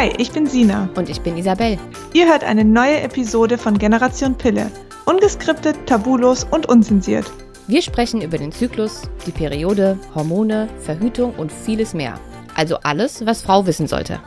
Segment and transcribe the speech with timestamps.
[0.00, 0.88] Hi, ich bin Sina.
[0.96, 1.78] Und ich bin Isabel.
[2.14, 4.72] Ihr hört eine neue Episode von Generation Pille.
[5.04, 7.30] Ungeskriptet, tabulos und unzensiert.
[7.66, 12.18] Wir sprechen über den Zyklus, die Periode, Hormone, Verhütung und vieles mehr.
[12.54, 14.22] Also alles, was Frau wissen sollte.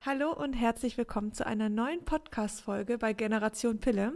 [0.00, 4.14] Hallo und herzlich willkommen zu einer neuen Podcast-Folge bei Generation Pille.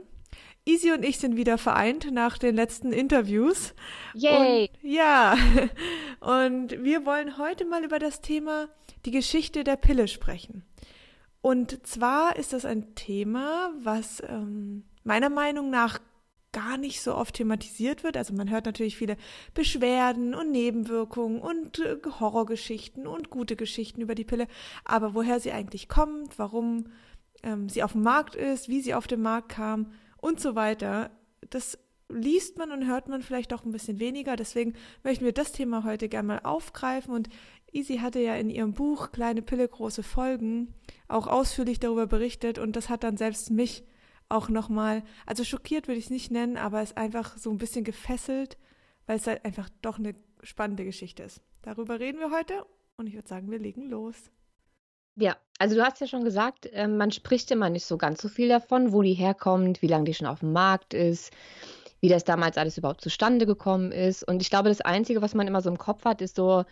[0.69, 3.73] Easy und ich sind wieder vereint nach den letzten Interviews.
[4.15, 4.69] Yay!
[4.83, 5.37] Und, ja,
[6.21, 8.69] und wir wollen heute mal über das Thema
[9.05, 10.65] die Geschichte der Pille sprechen.
[11.41, 16.01] Und zwar ist das ein Thema, was ähm, meiner Meinung nach
[16.51, 18.17] gar nicht so oft thematisiert wird.
[18.17, 19.17] Also man hört natürlich viele
[19.55, 24.48] Beschwerden und Nebenwirkungen und äh, Horrorgeschichten und gute Geschichten über die Pille.
[24.84, 26.87] Aber woher sie eigentlich kommt, warum
[27.45, 31.11] ähm, sie auf dem Markt ist, wie sie auf den Markt kam und so weiter.
[31.50, 31.78] Das
[32.09, 34.36] liest man und hört man vielleicht auch ein bisschen weniger.
[34.36, 37.12] Deswegen möchten wir das Thema heute gerne mal aufgreifen.
[37.12, 37.28] Und
[37.72, 40.75] Easy hatte ja in ihrem Buch Kleine Pille, große Folgen
[41.09, 42.59] auch ausführlich darüber berichtet.
[42.59, 43.84] Und das hat dann selbst mich
[44.28, 47.84] auch nochmal, also schockiert würde ich es nicht nennen, aber es einfach so ein bisschen
[47.84, 48.59] gefesselt,
[49.06, 51.42] weil es halt einfach doch eine spannende Geschichte ist.
[51.62, 54.17] Darüber reden wir heute und ich würde sagen, wir legen los.
[55.17, 58.28] Ja, also du hast ja schon gesagt, äh, man spricht immer nicht so ganz so
[58.28, 61.33] viel davon, wo die herkommt, wie lange die schon auf dem Markt ist,
[62.00, 64.22] wie das damals alles überhaupt zustande gekommen ist.
[64.28, 66.64] Und ich glaube, das Einzige, was man immer so im Kopf hat, ist so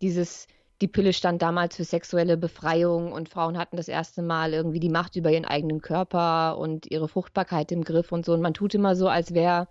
[0.00, 0.46] dieses,
[0.80, 4.88] die Pille stand damals für sexuelle Befreiung und Frauen hatten das erste Mal irgendwie die
[4.88, 8.34] Macht über ihren eigenen Körper und ihre Fruchtbarkeit im Griff und so.
[8.34, 9.66] Und man tut immer so, als wäre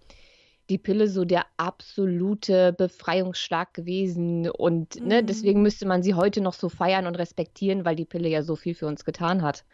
[0.70, 4.50] die Pille so der absolute Befreiungsschlag gewesen.
[4.50, 5.08] Und ne, mhm.
[5.08, 8.44] ne, deswegen müsste man sie heute noch so feiern und respektieren, weil die Pille ja
[8.44, 9.66] so viel für uns getan hat.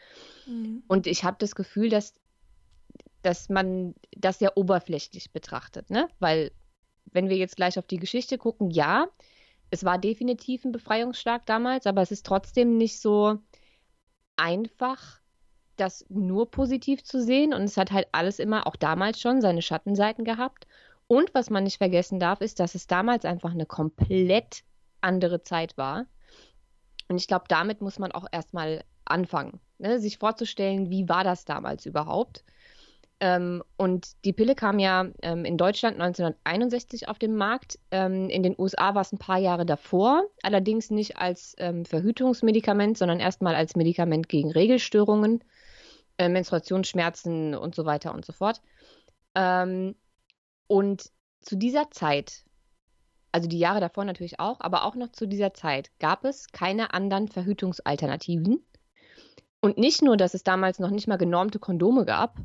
[0.47, 0.83] Mhm.
[0.88, 2.13] Und ich habe das Gefühl, dass,
[3.21, 6.07] dass man das sehr oberflächlich betrachtet, ne?
[6.19, 6.51] Weil,
[7.12, 9.07] wenn wir jetzt gleich auf die Geschichte gucken, ja,
[9.69, 13.39] es war definitiv ein Befreiungsschlag damals, aber es ist trotzdem nicht so
[14.38, 15.22] einfach,
[15.75, 17.53] das nur positiv zu sehen.
[17.53, 20.67] Und es hat halt alles immer, auch damals schon, seine Schattenseiten gehabt.
[21.07, 24.63] Und was man nicht vergessen darf, ist, dass es damals einfach eine komplett
[25.01, 26.07] andere Zeit war.
[27.07, 29.99] Und ich glaube, damit muss man auch erstmal anfangen, ne?
[29.99, 32.44] sich vorzustellen, wie war das damals überhaupt.
[33.21, 37.79] Ähm, und die Pille kam ja ähm, in Deutschland 1961 auf den Markt.
[37.91, 42.97] Ähm, in den USA war es ein paar Jahre davor, allerdings nicht als ähm, Verhütungsmedikament,
[42.97, 45.44] sondern erstmal als Medikament gegen Regelstörungen,
[46.17, 48.61] äh, Menstruationsschmerzen und so weiter und so fort.
[49.33, 49.95] Ähm,
[50.67, 51.11] und
[51.41, 52.43] zu dieser Zeit,
[53.31, 56.93] also die Jahre davor natürlich auch, aber auch noch zu dieser Zeit gab es keine
[56.93, 58.65] anderen Verhütungsalternativen.
[59.61, 62.37] Und nicht nur, dass es damals noch nicht mal genormte Kondome gab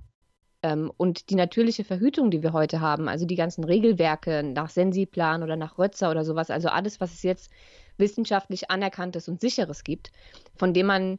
[0.63, 5.43] ähm, und die natürliche Verhütung, die wir heute haben, also die ganzen Regelwerke nach Sensiplan
[5.43, 7.51] oder nach Rötzer oder sowas, also alles, was es jetzt
[7.99, 10.13] wissenschaftlich anerkanntes und sicheres gibt,
[10.57, 11.19] von dem man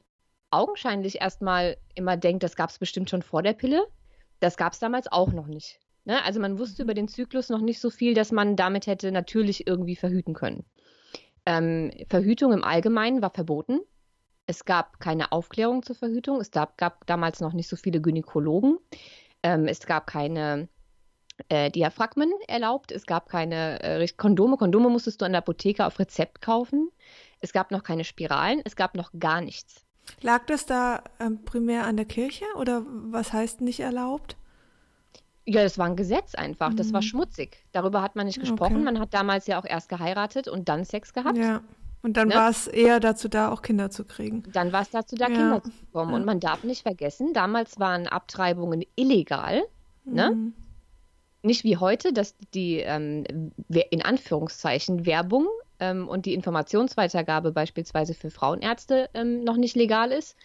[0.50, 3.85] augenscheinlich erstmal immer denkt, das gab es bestimmt schon vor der Pille.
[4.39, 5.79] Das gab es damals auch noch nicht.
[6.06, 6.23] Ne?
[6.23, 9.67] Also man wusste über den Zyklus noch nicht so viel, dass man damit hätte natürlich
[9.67, 10.66] irgendwie verhüten können.
[11.45, 13.79] Ähm, Verhütung im Allgemeinen war verboten.
[14.47, 16.39] Es gab keine Aufklärung zur Verhütung.
[16.39, 18.78] Es gab, gab damals noch nicht so viele Gynäkologen.
[19.44, 20.67] Ähm, es gab keine
[21.50, 22.91] äh, Diaphragmen erlaubt.
[22.91, 24.57] Es gab keine äh, Kondome.
[24.57, 26.89] Kondome musstest du an der Apotheke auf Rezept kaufen.
[27.39, 28.62] Es gab noch keine Spiralen.
[28.66, 29.85] Es gab noch gar nichts.
[30.22, 34.35] Lag das da ähm, primär an der Kirche oder was heißt nicht erlaubt?
[35.46, 36.74] Ja, das war ein Gesetz einfach.
[36.74, 37.06] Das war mhm.
[37.06, 37.57] schmutzig.
[37.72, 38.75] Darüber hat man nicht gesprochen.
[38.75, 38.84] Okay.
[38.84, 41.38] Man hat damals ja auch erst geheiratet und dann Sex gehabt.
[41.38, 41.62] Ja.
[42.03, 42.35] Und dann ne?
[42.35, 44.44] war es eher dazu da, auch Kinder zu kriegen.
[44.53, 45.35] Dann war es dazu da, ja.
[45.35, 46.12] Kinder zu bekommen.
[46.12, 46.16] Ja.
[46.16, 49.63] Und man darf nicht vergessen, damals waren Abtreibungen illegal.
[50.06, 50.31] Ne?
[50.31, 50.44] Mhm.
[50.44, 50.53] Ne?
[51.44, 55.47] Nicht wie heute, dass die ähm, in Anführungszeichen Werbung
[55.80, 60.35] ähm, und die Informationsweitergabe beispielsweise für Frauenärzte ähm, noch nicht legal ist,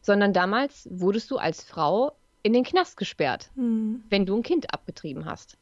[0.00, 2.12] sondern damals wurdest du als Frau
[2.46, 4.04] in den Knast gesperrt, mhm.
[4.08, 5.56] wenn du ein Kind abgetrieben hast.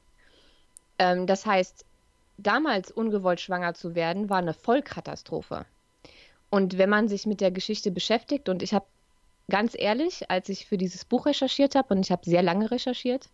[0.98, 1.86] Ähm, das heißt,
[2.36, 5.64] damals ungewollt schwanger zu werden, war eine Vollkatastrophe.
[6.50, 8.84] Und wenn man sich mit der Geschichte beschäftigt, und ich habe
[9.50, 13.30] ganz ehrlich, als ich für dieses Buch recherchiert habe, und ich habe sehr lange recherchiert,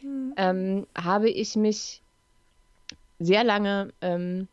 [0.00, 0.32] mhm.
[0.36, 2.00] ähm, habe ich mich
[3.18, 4.46] sehr lange ähm,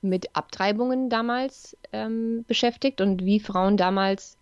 [0.00, 4.36] mit Abtreibungen damals ähm, beschäftigt und wie Frauen damals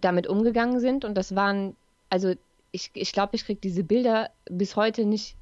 [0.00, 1.04] damit umgegangen sind.
[1.04, 1.76] Und das waren
[2.10, 2.34] also
[2.70, 5.36] ich glaube, ich, glaub, ich kriege diese Bilder bis heute nicht,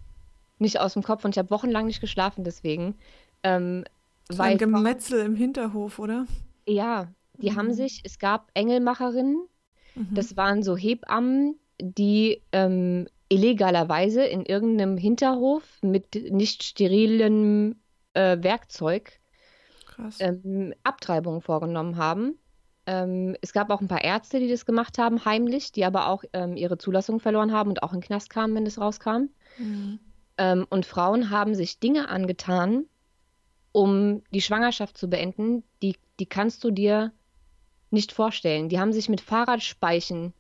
[0.59, 2.95] nicht aus dem Kopf und ich habe wochenlang nicht geschlafen deswegen.
[3.43, 3.85] Ähm,
[4.31, 6.27] so weil ein Gemetzel im Hinterhof, oder?
[6.67, 7.57] Ja, die mhm.
[7.57, 9.47] haben sich, es gab Engelmacherinnen,
[9.95, 10.09] mhm.
[10.15, 17.77] das waren so Hebammen, die ähm, illegalerweise in irgendeinem Hinterhof mit nicht sterilem
[18.15, 19.13] äh, Werkzeug
[20.19, 22.39] ähm, Abtreibungen vorgenommen haben.
[22.87, 26.23] Ähm, es gab auch ein paar Ärzte, die das gemacht haben, heimlich, die aber auch
[26.33, 29.29] ähm, ihre Zulassung verloren haben und auch in den Knast kamen, wenn das rauskam.
[29.59, 29.99] Mhm.
[30.39, 32.85] Ähm, und Frauen haben sich Dinge angetan,
[33.73, 37.13] um die Schwangerschaft zu beenden, die, die kannst du dir
[37.91, 38.69] nicht vorstellen.
[38.69, 40.33] Die haben sich mit Fahrradspeichen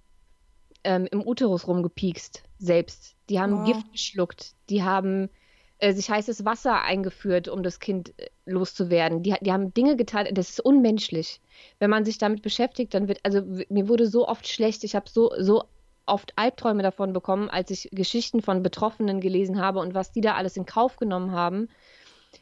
[0.85, 3.17] ähm, im Uterus rumgepiekst, selbst.
[3.29, 3.67] Die haben wow.
[3.67, 4.55] Gift geschluckt.
[4.71, 5.29] Die haben
[5.79, 9.23] äh, sich heißes Wasser eingeführt, um das Kind äh, loszuwerden.
[9.23, 11.41] Die, die haben Dinge getan, das ist unmenschlich.
[11.79, 15.09] Wenn man sich damit beschäftigt, dann wird, also mir wurde so oft schlecht, ich habe
[15.09, 15.65] so, so
[16.07, 20.35] oft Albträume davon bekommen, als ich Geschichten von Betroffenen gelesen habe und was die da
[20.35, 21.69] alles in Kauf genommen haben.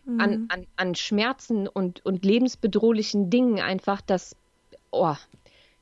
[0.05, 0.21] Mhm.
[0.21, 4.37] An, an, an Schmerzen und, und lebensbedrohlichen Dingen einfach, das,
[4.91, 5.15] oh,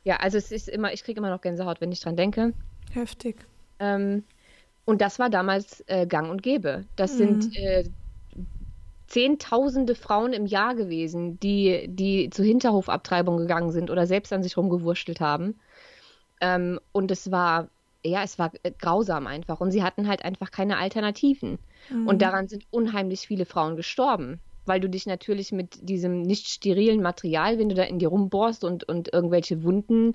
[0.05, 2.53] ja, also es ist immer, ich kriege immer noch Gänsehaut, wenn ich dran denke.
[2.93, 3.37] Heftig.
[3.79, 4.25] Ähm,
[4.85, 6.85] und das war damals äh, gang und gäbe.
[6.97, 7.41] Das mhm.
[7.41, 7.85] sind äh,
[9.13, 14.57] Zehntausende Frauen im Jahr gewesen, die, die zu Hinterhofabtreibung gegangen sind oder selbst an sich
[14.57, 15.61] rumgewurschtelt haben.
[16.41, 17.69] Ähm, und es war,
[18.03, 19.61] ja, es war äh, grausam einfach.
[19.61, 21.59] Und sie hatten halt einfach keine Alternativen.
[21.91, 22.07] Mhm.
[22.09, 24.41] Und daran sind unheimlich viele Frauen gestorben.
[24.65, 28.65] Weil du dich natürlich mit diesem nicht sterilen Material, wenn du da in dir rumbohrst
[28.65, 30.15] und, und irgendwelche Wunden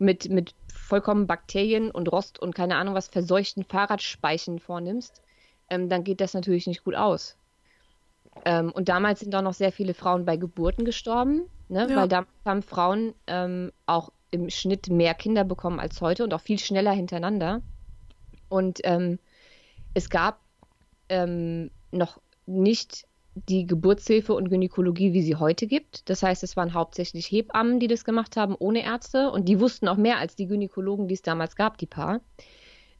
[0.00, 5.22] mit, mit vollkommen Bakterien und Rost und keine Ahnung was verseuchten Fahrradspeichen vornimmst,
[5.68, 7.36] ähm, dann geht das natürlich nicht gut aus.
[8.44, 11.86] Ähm, und damals sind auch noch sehr viele Frauen bei Geburten gestorben, ne?
[11.88, 11.96] ja.
[11.96, 16.40] weil damals haben Frauen ähm, auch im Schnitt mehr Kinder bekommen als heute und auch
[16.40, 17.60] viel schneller hintereinander.
[18.48, 19.18] Und ähm,
[19.94, 20.40] es gab
[21.08, 23.06] ähm, noch nicht
[23.48, 26.08] die Geburtshilfe und Gynäkologie, wie sie heute gibt.
[26.08, 29.30] Das heißt, es waren hauptsächlich Hebammen, die das gemacht haben, ohne Ärzte.
[29.30, 32.20] Und die wussten auch mehr als die Gynäkologen, die es damals gab, die Paar.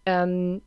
[0.06, 0.62] Ähm,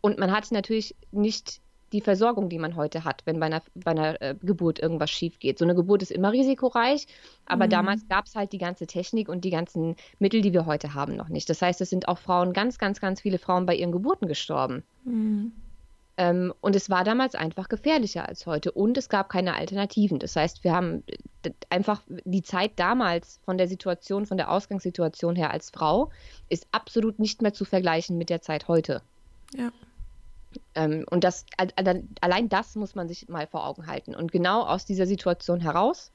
[0.00, 1.60] und man hatte natürlich nicht
[1.92, 5.38] die Versorgung, die man heute hat, wenn bei einer, bei einer äh, Geburt irgendwas schief
[5.38, 5.58] geht.
[5.58, 7.06] So eine Geburt ist immer risikoreich,
[7.46, 7.70] aber mhm.
[7.70, 11.16] damals gab es halt die ganze Technik und die ganzen Mittel, die wir heute haben,
[11.16, 11.48] noch nicht.
[11.50, 14.82] Das heißt, es sind auch Frauen, ganz, ganz, ganz viele Frauen bei ihren Geburten gestorben.
[15.04, 15.52] Mhm.
[16.22, 20.20] Ähm, und es war damals einfach gefährlicher als heute und es gab keine Alternativen.
[20.20, 21.02] Das heißt, wir haben
[21.68, 26.10] einfach die Zeit damals von der Situation, von der Ausgangssituation her als Frau,
[26.48, 29.02] ist absolut nicht mehr zu vergleichen mit der Zeit heute.
[29.56, 29.72] Ja.
[30.76, 31.44] Ähm, und das,
[32.20, 34.14] allein das muss man sich mal vor Augen halten.
[34.14, 36.12] Und genau aus dieser Situation heraus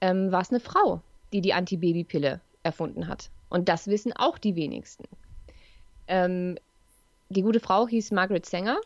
[0.00, 1.02] ähm, war es eine Frau,
[1.34, 3.28] die die Antibabypille erfunden hat.
[3.50, 5.04] Und das wissen auch die wenigsten.
[6.08, 6.56] Ähm,
[7.28, 8.80] die gute Frau hieß Margaret Sanger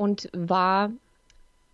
[0.00, 0.90] und war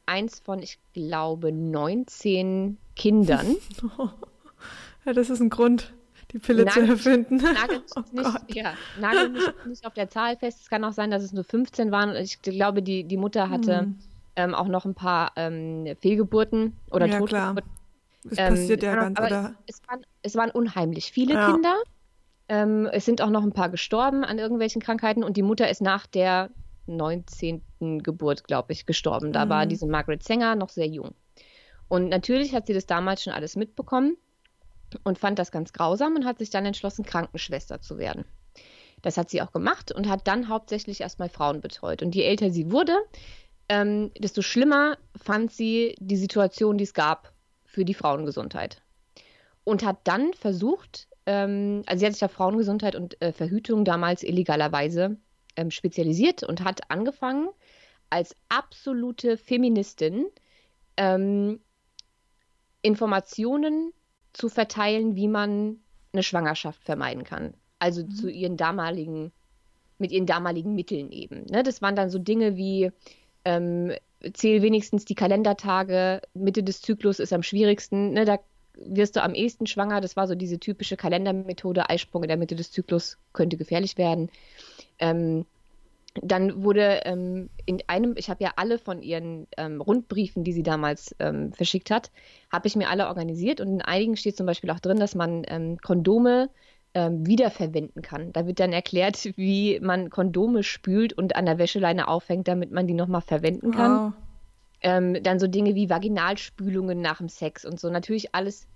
[0.05, 3.55] eins von, ich glaube, 19 Kindern.
[5.05, 5.95] ja, das ist ein Grund,
[6.33, 7.37] die Pille nagel, zu erfinden.
[7.37, 9.33] Nagel, oh nicht, ja, nagel
[9.69, 10.59] nicht auf der Zahl fest.
[10.63, 12.17] Es kann auch sein, dass es nur 15 waren.
[12.17, 13.99] Ich glaube, die, die Mutter hatte hm.
[14.35, 17.71] ähm, auch noch ein paar ähm, Fehlgeburten oder ja, Totgeburten.
[18.35, 19.55] Passiert ähm, ja ganz, oder?
[19.69, 21.53] Es waren, es waren unheimlich viele ja.
[21.53, 21.77] Kinder.
[22.49, 25.81] Ähm, es sind auch noch ein paar gestorben an irgendwelchen Krankheiten und die Mutter ist
[25.81, 26.51] nach der
[26.87, 27.63] 19.
[28.03, 29.33] Geburt, glaube ich, gestorben.
[29.33, 29.51] Da mhm.
[29.51, 31.15] war diese Margaret Sanger noch sehr jung.
[31.89, 34.17] Und natürlich hat sie das damals schon alles mitbekommen
[35.05, 38.25] und fand das ganz grausam und hat sich dann entschlossen, Krankenschwester zu werden.
[39.03, 42.03] Das hat sie auch gemacht und hat dann hauptsächlich erstmal Frauen betreut.
[42.03, 42.97] Und je älter sie wurde,
[43.69, 47.33] ähm, desto schlimmer fand sie die Situation, die es gab
[47.65, 48.83] für die Frauengesundheit.
[49.65, 54.23] Und hat dann versucht, ähm, also sie hat sich auf Frauengesundheit und äh, Verhütung damals
[54.23, 55.17] illegalerweise
[55.57, 57.49] ähm, spezialisiert und hat angefangen,
[58.11, 60.27] als absolute Feministin
[60.97, 61.61] ähm,
[62.83, 63.93] Informationen
[64.33, 65.79] zu verteilen, wie man
[66.13, 67.55] eine Schwangerschaft vermeiden kann.
[67.79, 68.11] Also mhm.
[68.11, 69.33] zu ihren damaligen,
[69.99, 71.45] mit ihren damaligen Mitteln eben.
[71.47, 71.63] Ne?
[71.63, 72.91] Das waren dann so Dinge wie
[73.45, 73.93] ähm,
[74.33, 78.25] zähl wenigstens die Kalendertage, Mitte des Zyklus ist am schwierigsten, ne?
[78.25, 78.39] da
[78.79, 80.01] wirst du am ehesten schwanger.
[80.01, 84.31] Das war so diese typische Kalendermethode, Eisprung in der Mitte des Zyklus könnte gefährlich werden.
[84.99, 85.47] Ähm,
[86.23, 90.63] dann wurde ähm, in einem, ich habe ja alle von ihren ähm, Rundbriefen, die sie
[90.63, 92.11] damals ähm, verschickt hat,
[92.53, 95.45] habe ich mir alle organisiert und in einigen steht zum Beispiel auch drin, dass man
[95.49, 96.51] ähm, Kondome
[96.95, 98.33] ähm, wiederverwenden kann.
[98.33, 102.87] Da wird dann erklärt, wie man Kondome spült und an der Wäscheleine aufhängt, damit man
[102.87, 104.07] die nochmal verwenden kann.
[104.07, 104.13] Wow.
[104.83, 107.91] Ähm, dann so Dinge wie Vaginalspülungen nach dem Sex und so.
[107.91, 108.67] Natürlich alles.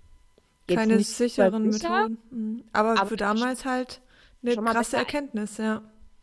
[0.67, 2.17] Keine sicheren sicher, Methoden.
[2.31, 2.63] Mhm.
[2.71, 4.01] Aber, aber für damals halt
[4.41, 5.81] eine krasse Erkenntnis, ja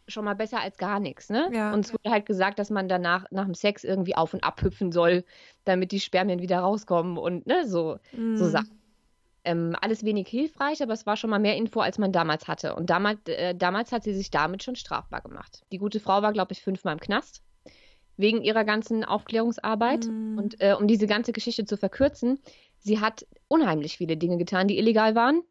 [0.09, 1.49] schon mal besser als gar nichts, ne?
[1.53, 4.43] Ja, und es wurde halt gesagt, dass man danach nach dem Sex irgendwie auf und
[4.43, 5.25] ab hüpfen soll,
[5.65, 8.37] damit die Spermien wieder rauskommen und ne, so, mm.
[8.37, 8.51] so mhm.
[8.51, 8.81] Sachen.
[9.45, 12.75] Ähm, alles wenig hilfreich, aber es war schon mal mehr Info, als man damals hatte.
[12.75, 15.63] Und damals, äh, damals hat sie sich damit schon strafbar gemacht.
[15.73, 17.43] Die gute Frau war, glaube ich, fünfmal im Knast
[18.17, 20.07] wegen ihrer ganzen Aufklärungsarbeit.
[20.07, 20.39] Mm.
[20.39, 22.41] Und äh, um diese ganze Geschichte zu verkürzen,
[22.79, 25.43] sie hat unheimlich viele Dinge getan, die illegal waren,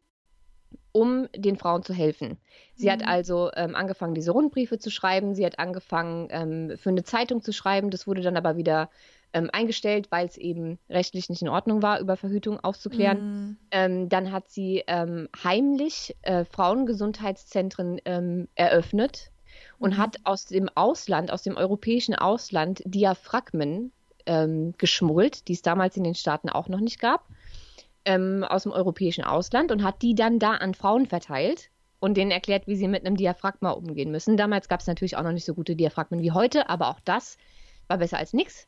[0.98, 2.38] um den Frauen zu helfen.
[2.74, 2.90] Sie mhm.
[2.90, 5.36] hat also ähm, angefangen, diese Rundbriefe zu schreiben.
[5.36, 7.90] Sie hat angefangen, ähm, für eine Zeitung zu schreiben.
[7.90, 8.90] Das wurde dann aber wieder
[9.32, 13.18] ähm, eingestellt, weil es eben rechtlich nicht in Ordnung war, über Verhütung aufzuklären.
[13.20, 13.56] Mhm.
[13.70, 19.30] Ähm, dann hat sie ähm, heimlich äh, Frauengesundheitszentren ähm, eröffnet
[19.78, 19.98] und mhm.
[19.98, 23.92] hat aus dem Ausland, aus dem europäischen Ausland, Diaphragmen
[24.76, 27.24] geschmuggelt, die es damals in den Staaten auch noch nicht gab,
[28.08, 31.68] ähm, aus dem europäischen Ausland und hat die dann da an Frauen verteilt
[32.00, 34.38] und denen erklärt, wie sie mit einem Diaphragma umgehen müssen.
[34.38, 37.36] Damals gab es natürlich auch noch nicht so gute Diaphragmen wie heute, aber auch das
[37.86, 38.66] war besser als nichts.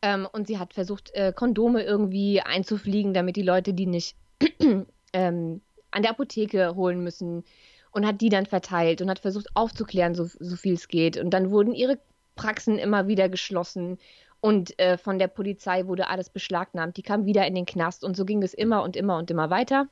[0.00, 4.16] Ähm, und sie hat versucht, äh, Kondome irgendwie einzufliegen, damit die Leute die nicht
[5.12, 7.42] ähm, an der Apotheke holen müssen
[7.90, 11.16] und hat die dann verteilt und hat versucht aufzuklären, so, so viel es geht.
[11.16, 11.98] Und dann wurden ihre
[12.36, 13.98] Praxen immer wieder geschlossen
[14.40, 16.96] und äh, von der Polizei wurde alles beschlagnahmt.
[16.96, 19.50] Die kam wieder in den Knast und so ging es immer und immer und immer
[19.50, 19.88] weiter.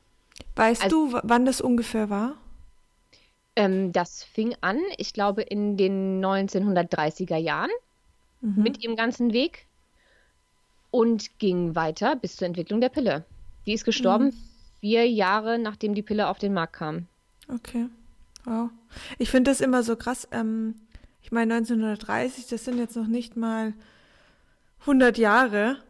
[0.54, 2.34] Weißt also, du, wann das ungefähr war?
[3.56, 7.70] Ähm, das fing an, ich glaube, in den 1930er Jahren
[8.40, 8.62] mhm.
[8.62, 9.66] mit ihrem ganzen Weg
[10.90, 13.24] und ging weiter bis zur Entwicklung der Pille.
[13.66, 14.34] Die ist gestorben mhm.
[14.80, 17.06] vier Jahre, nachdem die Pille auf den Markt kam.
[17.52, 17.86] Okay.
[18.44, 18.70] Wow.
[19.18, 20.28] Ich finde das immer so krass.
[20.30, 20.76] Ähm,
[21.22, 23.72] ich meine, 1930, das sind jetzt noch nicht mal
[24.86, 25.82] 100 Jahre.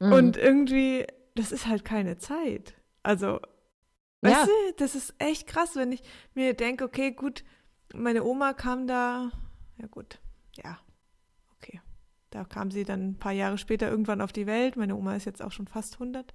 [0.00, 0.12] Mhm.
[0.12, 2.74] Und irgendwie, das ist halt keine Zeit.
[3.02, 3.40] Also,
[4.22, 4.44] weißt ja.
[4.46, 6.02] du, das ist echt krass, wenn ich
[6.34, 7.44] mir denke, okay, gut,
[7.94, 9.30] meine Oma kam da,
[9.76, 10.20] ja gut,
[10.56, 10.78] ja,
[11.56, 11.80] okay.
[12.30, 14.76] Da kam sie dann ein paar Jahre später irgendwann auf die Welt.
[14.76, 16.32] Meine Oma ist jetzt auch schon fast 100.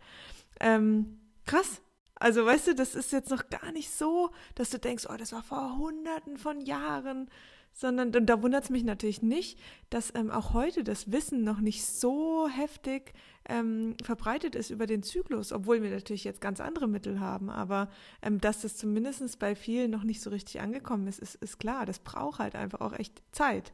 [0.61, 1.81] Ähm, krass,
[2.19, 5.31] also, weißt du, das ist jetzt noch gar nicht so, dass du denkst, oh, das
[5.31, 7.29] war vor hunderten von Jahren,
[7.79, 9.57] sondern, und da wundert es mich natürlich nicht,
[9.89, 13.13] dass ähm, auch heute das Wissen noch nicht so heftig
[13.47, 17.89] ähm, verbreitet ist über den Zyklus, obwohl wir natürlich jetzt ganz andere Mittel haben, aber
[18.21, 21.85] ähm, dass das zumindest bei vielen noch nicht so richtig angekommen ist, ist, ist klar.
[21.85, 23.71] Das braucht halt einfach auch echt Zeit.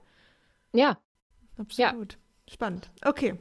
[0.71, 0.99] Ja.
[1.57, 2.13] Absolut.
[2.13, 2.53] Ja.
[2.53, 2.91] Spannend.
[3.03, 3.39] Okay.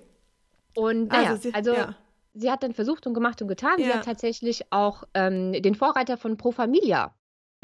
[0.75, 1.95] Und naja, also, sie, also ja
[2.35, 3.79] sie hat dann versucht und gemacht und getan.
[3.79, 3.85] Ja.
[3.85, 7.15] Sie hat tatsächlich auch ähm, den Vorreiter von Pro Familia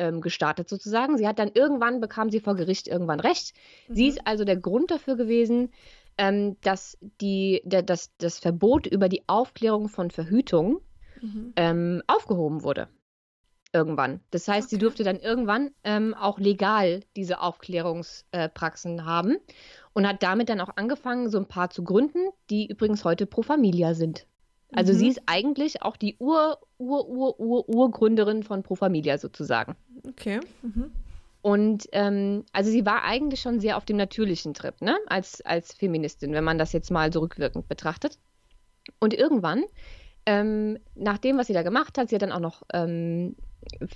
[0.00, 1.18] ähm, gestartet sozusagen.
[1.18, 3.54] Sie hat dann irgendwann bekam sie vor Gericht irgendwann recht.
[3.88, 3.94] Mhm.
[3.94, 5.70] Sie ist also der Grund dafür gewesen,
[6.16, 10.80] ähm, dass die, der, das, das Verbot über die Aufklärung von Verhütung
[11.20, 11.52] mhm.
[11.56, 12.88] Ähm, aufgehoben wurde.
[13.72, 14.20] Irgendwann.
[14.30, 14.74] Das heißt, okay.
[14.74, 19.36] sie durfte dann irgendwann ähm, auch legal diese Aufklärungspraxen äh, haben
[19.92, 23.42] und hat damit dann auch angefangen, so ein paar zu gründen, die übrigens heute Pro
[23.42, 24.26] Familia sind.
[24.72, 24.98] Also mhm.
[24.98, 29.76] sie ist eigentlich auch die Ur, Ur, Ur, Ur, Urgründerin von Pro Familia sozusagen.
[30.06, 30.40] Okay.
[30.62, 30.90] Mhm.
[31.42, 34.98] Und ähm, also sie war eigentlich schon sehr auf dem natürlichen Trip, ne?
[35.06, 38.18] Als, als Feministin, wenn man das jetzt mal so rückwirkend betrachtet.
[38.98, 39.64] Und irgendwann,
[40.26, 43.36] ähm, nach dem, was sie da gemacht hat, sie hat dann auch noch ähm,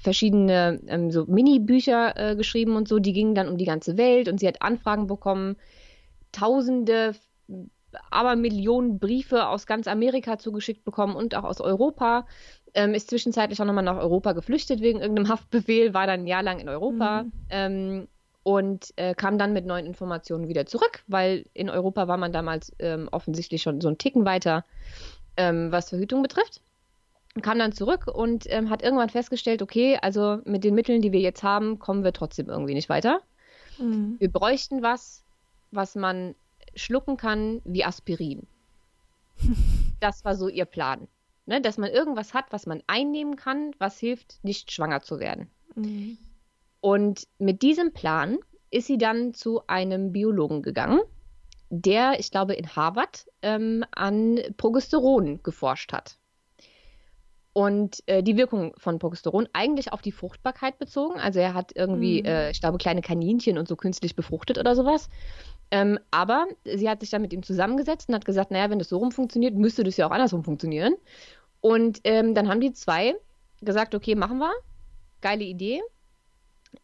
[0.02, 4.28] verschiedene ähm, so Mini-Bücher äh, geschrieben und so, die gingen dann um die ganze Welt
[4.28, 5.56] und sie hat Anfragen bekommen,
[6.32, 7.14] tausende
[8.10, 12.26] aber Millionen Briefe aus ganz Amerika zugeschickt bekommen und auch aus Europa.
[12.74, 16.42] Ähm, ist zwischenzeitlich auch nochmal nach Europa geflüchtet wegen irgendeinem Haftbefehl, war dann ein Jahr
[16.42, 17.32] lang in Europa mhm.
[17.50, 18.08] ähm,
[18.42, 22.72] und äh, kam dann mit neuen Informationen wieder zurück, weil in Europa war man damals
[22.80, 24.64] ähm, offensichtlich schon so ein Ticken weiter,
[25.36, 26.60] ähm, was Verhütung betrifft.
[27.42, 31.20] Kam dann zurück und ähm, hat irgendwann festgestellt, okay, also mit den Mitteln, die wir
[31.20, 33.20] jetzt haben, kommen wir trotzdem irgendwie nicht weiter.
[33.78, 34.16] Mhm.
[34.18, 35.24] Wir bräuchten was,
[35.70, 36.34] was man
[36.76, 38.46] schlucken kann wie Aspirin.
[40.00, 41.08] das war so ihr Plan.
[41.46, 41.60] Ne?
[41.60, 45.50] Dass man irgendwas hat, was man einnehmen kann, was hilft, nicht schwanger zu werden.
[45.74, 46.18] Mhm.
[46.80, 48.38] Und mit diesem Plan
[48.70, 51.00] ist sie dann zu einem Biologen gegangen,
[51.70, 56.18] der, ich glaube, in Harvard ähm, an Progesteron geforscht hat.
[57.52, 61.20] Und äh, die Wirkung von Progesteron eigentlich auf die Fruchtbarkeit bezogen.
[61.20, 62.26] Also er hat irgendwie, mhm.
[62.26, 65.08] äh, ich glaube, kleine Kaninchen und so künstlich befruchtet oder sowas.
[65.74, 68.90] Ähm, aber sie hat sich dann mit ihm zusammengesetzt und hat gesagt, naja, wenn das
[68.90, 70.94] so rum funktioniert, müsste das ja auch andersrum funktionieren.
[71.60, 73.16] Und ähm, dann haben die zwei
[73.60, 74.52] gesagt, okay, machen wir.
[75.20, 75.82] Geile Idee.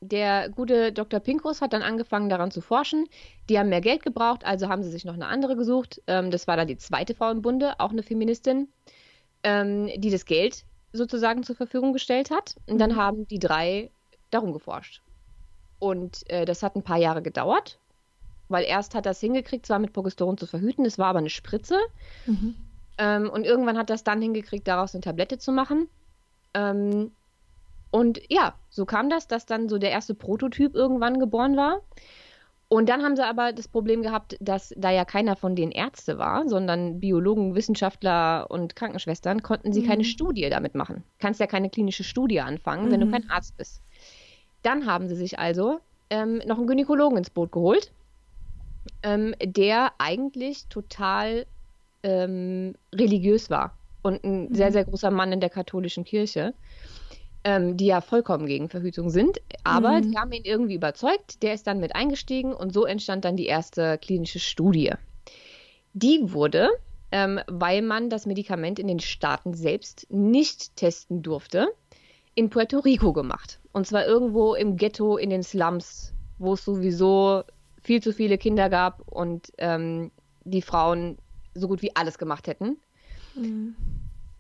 [0.01, 1.21] Der gute Dr.
[1.21, 3.07] Pinkus hat dann angefangen daran zu forschen.
[3.49, 6.03] Die haben mehr Geld gebraucht, also haben sie sich noch eine andere gesucht.
[6.09, 8.67] Ähm, das war dann die zweite Frau im Bunde, auch eine Feministin,
[9.45, 12.57] ähm, die das Geld sozusagen zur Verfügung gestellt hat.
[12.67, 12.97] Und dann mhm.
[12.97, 13.93] haben die drei
[14.33, 15.01] darum geforscht.
[15.79, 17.80] Und äh, das hat ein paar Jahre gedauert
[18.51, 21.31] weil erst hat er es hingekriegt, zwar mit Progesteron zu verhüten, es war aber eine
[21.31, 21.79] Spritze.
[22.27, 22.55] Mhm.
[22.99, 25.89] Ähm, und irgendwann hat er es dann hingekriegt, daraus eine Tablette zu machen.
[26.55, 27.13] Ähm,
[27.91, 31.81] und ja, so kam das, dass dann so der erste Prototyp irgendwann geboren war.
[32.69, 36.19] Und dann haben sie aber das Problem gehabt, dass da ja keiner von den Ärzte
[36.19, 39.87] war, sondern Biologen, Wissenschaftler und Krankenschwestern, konnten sie mhm.
[39.89, 41.03] keine Studie damit machen.
[41.19, 42.93] Kannst ja keine klinische Studie anfangen, mhm.
[42.93, 43.13] wenn du mhm.
[43.13, 43.83] kein Arzt bist.
[44.63, 45.81] Dann haben sie sich also
[46.11, 47.93] ähm, noch einen Gynäkologen ins Boot geholt,
[49.03, 51.47] ähm, der eigentlich total
[52.03, 54.55] ähm, religiös war und ein mhm.
[54.55, 56.55] sehr, sehr großer Mann in der katholischen Kirche
[57.45, 59.41] ähm, die ja vollkommen gegen Verhütung sind.
[59.65, 60.11] Aber mhm.
[60.11, 63.47] die haben ihn irgendwie überzeugt, der ist dann mit eingestiegen und so entstand dann die
[63.47, 64.93] erste klinische Studie.
[65.93, 66.69] Die wurde,
[67.11, 71.69] ähm, weil man das Medikament in den Staaten selbst nicht testen durfte,
[72.35, 73.59] in Puerto Rico gemacht.
[73.73, 77.43] Und zwar irgendwo im Ghetto in den Slums, wo es sowieso
[77.91, 80.13] viel zu viele Kinder gab und ähm,
[80.45, 81.19] die Frauen
[81.55, 82.77] so gut wie alles gemacht hätten.
[83.35, 83.75] Mhm.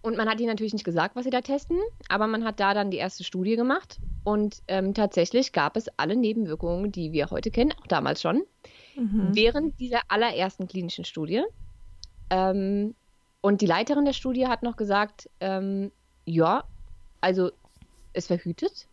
[0.02, 1.76] Und man hat ihnen natürlich nicht gesagt, was sie da testen,
[2.08, 3.98] aber man hat da dann die erste Studie gemacht.
[4.22, 8.44] Und ähm, tatsächlich gab es alle Nebenwirkungen, die wir heute kennen, auch damals schon,
[8.94, 9.30] mhm.
[9.32, 11.42] während dieser allerersten klinischen Studie.
[12.30, 12.94] Ähm,
[13.40, 15.90] und die Leiterin der Studie hat noch gesagt, ähm,
[16.24, 16.62] ja,
[17.20, 17.50] also
[18.12, 18.86] es verhütet,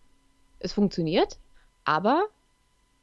[0.58, 1.38] es funktioniert,
[1.86, 2.28] aber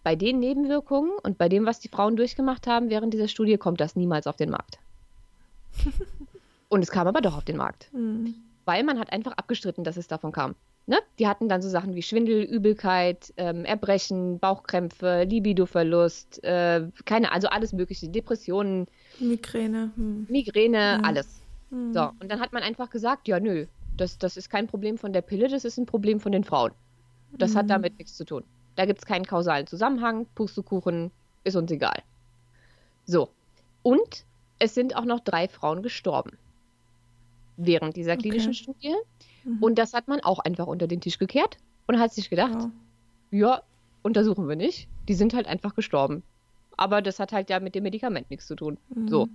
[0.05, 3.81] bei den Nebenwirkungen und bei dem, was die Frauen durchgemacht haben während dieser Studie, kommt
[3.81, 4.79] das niemals auf den Markt.
[6.69, 7.89] Und es kam aber doch auf den Markt.
[7.93, 8.35] Mhm.
[8.65, 10.55] Weil man hat einfach abgestritten, dass es davon kam.
[10.87, 10.99] Ne?
[11.19, 17.49] Die hatten dann so Sachen wie Schwindel, Übelkeit, ähm, Erbrechen, Bauchkrämpfe, Libidoverlust, äh, keine, also
[17.49, 18.87] alles mögliche, Depressionen.
[19.19, 19.93] Migräne.
[19.97, 20.27] Hm.
[20.29, 21.05] Migräne, hm.
[21.05, 21.41] alles.
[21.71, 21.95] Hm.
[21.95, 25.13] So, und dann hat man einfach gesagt, ja, nö, das, das ist kein Problem von
[25.13, 26.73] der Pille, das ist ein Problem von den Frauen.
[27.39, 27.69] Das hat hm.
[27.69, 28.45] damit nichts zu tun.
[28.77, 31.11] Da gibt es keinen kausalen Zusammenhang, Pustekuchen,
[31.45, 32.03] ist uns egal.
[33.07, 33.29] So.
[33.83, 34.25] Und
[34.59, 36.39] es sind auch noch drei Frauen gestorben
[37.57, 38.63] während dieser klinischen okay.
[38.63, 38.95] Studie.
[39.45, 39.63] Mhm.
[39.63, 42.69] Und das hat man auch einfach unter den Tisch gekehrt und hat sich gedacht,
[43.31, 43.39] ja.
[43.39, 43.63] ja,
[44.03, 44.89] untersuchen wir nicht.
[45.09, 46.23] Die sind halt einfach gestorben.
[46.77, 48.79] Aber das hat halt ja mit dem Medikament nichts zu tun.
[48.89, 49.09] Mhm.
[49.09, 49.29] So.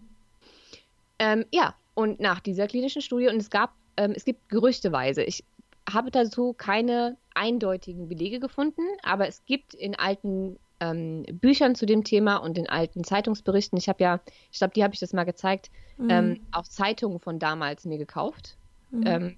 [1.19, 5.43] Ähm, ja, und nach dieser klinischen Studie, und es gab, ähm, es gibt gerüchteweise, ich
[5.89, 12.03] habe dazu keine eindeutigen Belege gefunden, aber es gibt in alten ähm, Büchern zu dem
[12.03, 13.77] Thema und in alten Zeitungsberichten.
[13.77, 14.19] Ich habe ja,
[14.51, 16.09] ich glaube, die habe ich das mal gezeigt, mhm.
[16.09, 18.57] ähm, auch Zeitungen von damals mir gekauft,
[18.91, 19.03] mhm.
[19.05, 19.37] ähm,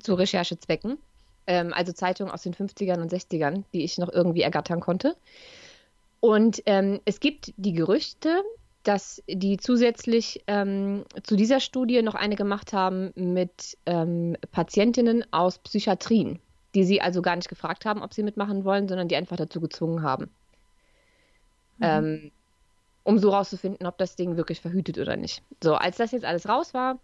[0.00, 0.98] zu Recherchezwecken.
[1.46, 5.16] Ähm, also Zeitungen aus den 50ern und 60ern, die ich noch irgendwie ergattern konnte.
[6.20, 8.42] Und ähm, es gibt die Gerüchte,
[8.84, 13.78] dass die zusätzlich ähm, zu dieser Studie noch eine gemacht haben mit
[14.50, 16.40] Patientinnen aus Psychiatrien,
[16.74, 19.60] die sie also gar nicht gefragt haben, ob sie mitmachen wollen, sondern die einfach dazu
[19.60, 20.30] gezwungen haben
[21.82, 21.88] mhm.
[21.88, 22.32] ähm,
[23.04, 25.42] um so rauszufinden, ob das Ding wirklich verhütet oder nicht.
[25.62, 26.98] So, als das jetzt alles raus war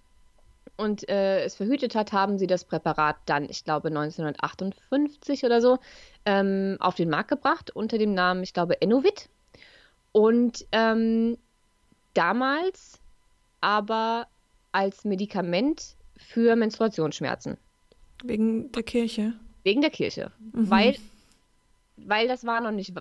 [0.77, 5.79] und äh, es verhütet hat, haben sie das Präparat dann, ich glaube 1958 oder so,
[6.25, 9.29] ähm, auf den Markt gebracht unter dem Namen, ich glaube, Enovit.
[10.13, 11.37] Und ähm,
[12.15, 13.01] damals
[13.61, 14.29] aber
[14.71, 17.57] als Medikament für Menstruationsschmerzen.
[18.23, 19.35] Wegen der Kirche.
[19.69, 20.33] Wegen der Kirche.
[20.53, 20.71] Mhm.
[20.71, 20.97] Weil,
[21.99, 22.95] weil das war noch nicht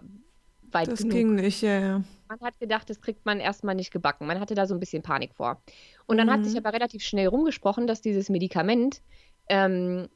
[0.73, 1.13] weit das genug.
[1.13, 2.03] ging nicht, ja, ja.
[2.27, 4.27] Man hat gedacht, das kriegt man erstmal nicht gebacken.
[4.27, 5.62] Man hatte da so ein bisschen Panik vor.
[6.08, 6.32] Und dann mhm.
[6.32, 9.01] hat sich aber relativ schnell rumgesprochen, dass dieses Medikament,
[9.47, 10.10] ähm,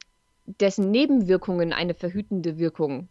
[0.45, 3.07] dessen Nebenwirkungen eine verhütende Wirkung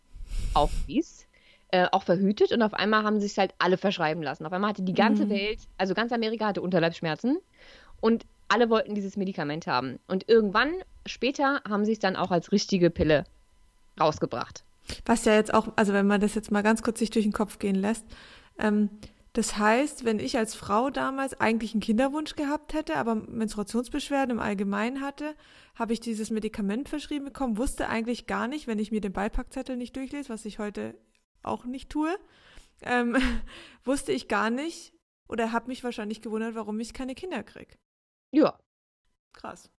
[0.53, 1.27] aufwies,
[1.71, 2.53] äh, auch verhütet.
[2.53, 4.45] Und auf einmal haben sich halt alle verschreiben lassen.
[4.45, 5.31] Auf einmal hatte die ganze mhm.
[5.31, 7.39] Welt, also ganz Amerika hatte Unterleibsschmerzen.
[8.03, 9.99] Und alle wollten dieses Medikament haben.
[10.09, 10.73] Und irgendwann
[11.07, 13.25] später haben sie es dann auch als richtige Pille
[13.99, 14.65] rausgebracht.
[15.07, 17.33] Was ja jetzt auch, also wenn man das jetzt mal ganz kurz sich durch den
[17.33, 18.05] Kopf gehen lässt,
[18.59, 18.91] ähm,
[19.33, 24.43] das heißt, wenn ich als Frau damals eigentlich einen Kinderwunsch gehabt hätte, aber Menstruationsbeschwerden im
[24.43, 25.37] Allgemeinen hatte,
[25.77, 29.77] habe ich dieses Medikament verschrieben bekommen, wusste eigentlich gar nicht, wenn ich mir den Beipackzettel
[29.77, 30.99] nicht durchlese, was ich heute
[31.45, 32.13] auch nicht tue,
[32.83, 33.17] ähm,
[33.85, 34.93] wusste ich gar nicht
[35.29, 37.77] oder habe mich wahrscheinlich gewundert, warum ich keine Kinder kriege.
[38.33, 38.59] Ja.
[39.33, 39.71] Krass.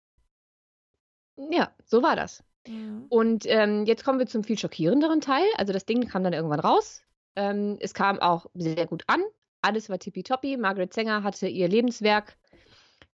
[1.50, 2.44] Ja, so war das.
[2.66, 3.06] Mhm.
[3.08, 5.46] Und ähm, jetzt kommen wir zum viel schockierenderen Teil.
[5.56, 7.02] Also das Ding kam dann irgendwann raus.
[7.36, 9.22] Ähm, es kam auch sehr gut an.
[9.62, 10.56] Alles war tippitoppi.
[10.56, 12.36] Margaret Sanger hatte ihr Lebenswerk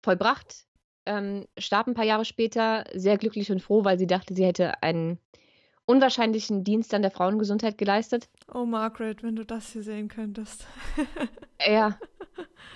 [0.02, 0.66] vollbracht,
[1.04, 4.82] ähm, starb ein paar Jahre später sehr glücklich und froh, weil sie dachte, sie hätte
[4.82, 5.18] einen
[5.86, 8.28] unwahrscheinlichen Dienst an der Frauengesundheit geleistet.
[8.52, 10.66] Oh, Margaret, wenn du das hier sehen könntest.
[11.66, 11.96] ja.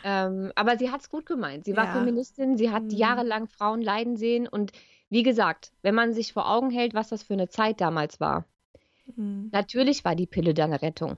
[0.05, 1.65] Ähm, aber sie hat es gut gemeint.
[1.65, 1.93] Sie war ja.
[1.93, 2.91] Feministin, sie hat mhm.
[2.91, 4.73] jahrelang Frauen leiden sehen und
[5.11, 8.47] wie gesagt, wenn man sich vor Augen hält, was das für eine Zeit damals war,
[9.17, 9.51] mhm.
[9.53, 11.17] natürlich war die Pille dann eine Rettung.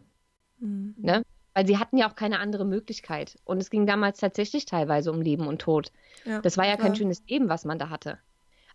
[0.59, 0.95] Mhm.
[0.99, 1.23] Ne?
[1.55, 3.39] Weil sie hatten ja auch keine andere Möglichkeit.
[3.45, 5.93] Und es ging damals tatsächlich teilweise um Leben und Tod.
[6.25, 6.89] Ja, das war ja klar.
[6.89, 8.19] kein schönes Leben, was man da hatte.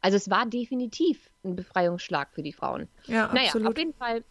[0.01, 2.87] Also es war definitiv ein Befreiungsschlag für die Frauen.
[3.05, 3.69] Ja, naja, absolut.
[3.69, 4.23] auf jeden Fall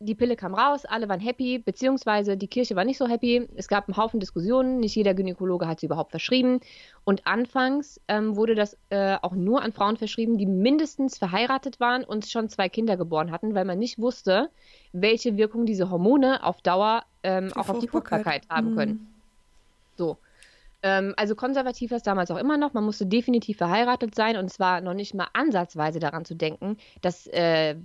[0.00, 3.48] die Pille kam raus, alle waren happy, beziehungsweise die Kirche war nicht so happy.
[3.54, 6.60] Es gab einen Haufen Diskussionen, nicht jeder Gynäkologe hat sie überhaupt verschrieben.
[7.04, 12.04] Und anfangs ähm, wurde das äh, auch nur an Frauen verschrieben, die mindestens verheiratet waren
[12.04, 14.50] und schon zwei Kinder geboren hatten, weil man nicht wusste,
[14.92, 18.76] welche Wirkung diese Hormone auf Dauer ähm, auch auf die Fruchtbarkeit haben mhm.
[18.76, 19.14] können.
[19.96, 20.18] So.
[20.84, 22.74] Ähm, also konservativ war es damals auch immer noch.
[22.74, 26.76] Man musste definitiv verheiratet sein und es war noch nicht mal ansatzweise daran zu denken,
[27.00, 27.76] dass äh,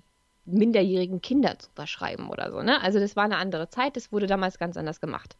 [0.45, 2.61] minderjährigen Kinder zu verschreiben oder so.
[2.61, 2.81] Ne?
[2.81, 5.37] Also das war eine andere Zeit, das wurde damals ganz anders gemacht.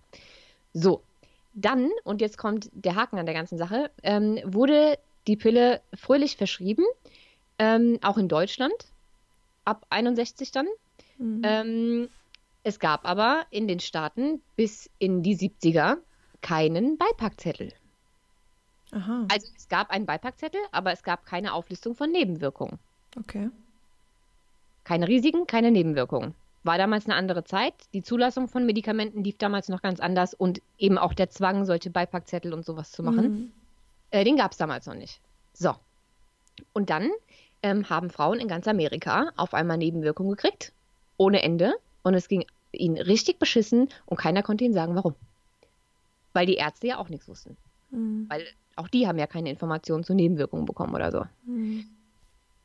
[0.73, 1.03] So,
[1.53, 6.37] dann, und jetzt kommt der Haken an der ganzen Sache, ähm, wurde die Pille fröhlich
[6.37, 6.85] verschrieben,
[7.57, 8.73] ähm, auch in Deutschland,
[9.65, 10.67] ab 61 dann.
[11.17, 11.41] Mhm.
[11.43, 12.09] Ähm,
[12.63, 15.97] es gab aber in den Staaten bis in die 70er
[16.41, 17.73] keinen Beipackzettel.
[18.91, 19.25] Aha.
[19.31, 22.79] Also es gab einen Beipackzettel, aber es gab keine Auflistung von Nebenwirkungen.
[23.17, 23.49] Okay.
[24.83, 26.33] Keine Risiken, keine Nebenwirkungen.
[26.63, 27.73] War damals eine andere Zeit.
[27.93, 31.89] Die Zulassung von Medikamenten lief damals noch ganz anders und eben auch der Zwang, solche
[31.89, 33.51] Beipackzettel und sowas zu machen, mhm.
[34.11, 35.21] äh, den gab es damals noch nicht.
[35.53, 35.75] So.
[36.73, 37.11] Und dann
[37.63, 40.73] ähm, haben Frauen in ganz Amerika auf einmal Nebenwirkungen gekriegt,
[41.17, 41.75] ohne Ende.
[42.03, 45.15] Und es ging ihnen richtig beschissen und keiner konnte ihnen sagen, warum.
[46.33, 47.57] Weil die Ärzte ja auch nichts wussten.
[47.91, 48.25] Mhm.
[48.29, 51.23] Weil auch die haben ja keine Informationen zu Nebenwirkungen bekommen oder so.
[51.45, 51.85] Mhm.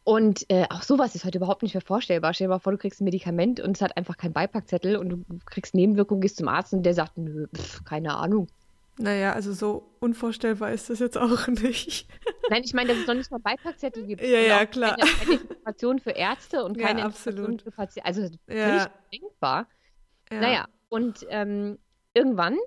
[0.05, 2.35] Und äh, auch sowas ist heute überhaupt nicht mehr vorstellbar.
[2.35, 5.09] Stell dir mal vor, du kriegst ein Medikament und es hat einfach keinen Beipackzettel und
[5.09, 8.49] du kriegst Nebenwirkungen, gehst zum Arzt und der sagt, nö, pf, keine Ahnung.
[8.99, 12.07] Naja, also so unvorstellbar ist das jetzt auch nicht.
[12.51, 14.23] Nein, ich meine, dass es noch nicht mal Beipackzettel gibt.
[14.23, 14.97] Ja, ja, klar.
[14.97, 18.07] Keine, keine Information für Ärzte und keine ja, Information für Patienten.
[18.07, 18.69] Also ja.
[18.69, 19.67] völlig denkbar.
[20.31, 20.41] Ja.
[20.41, 21.79] Naja, und ähm,
[22.13, 22.59] irgendwann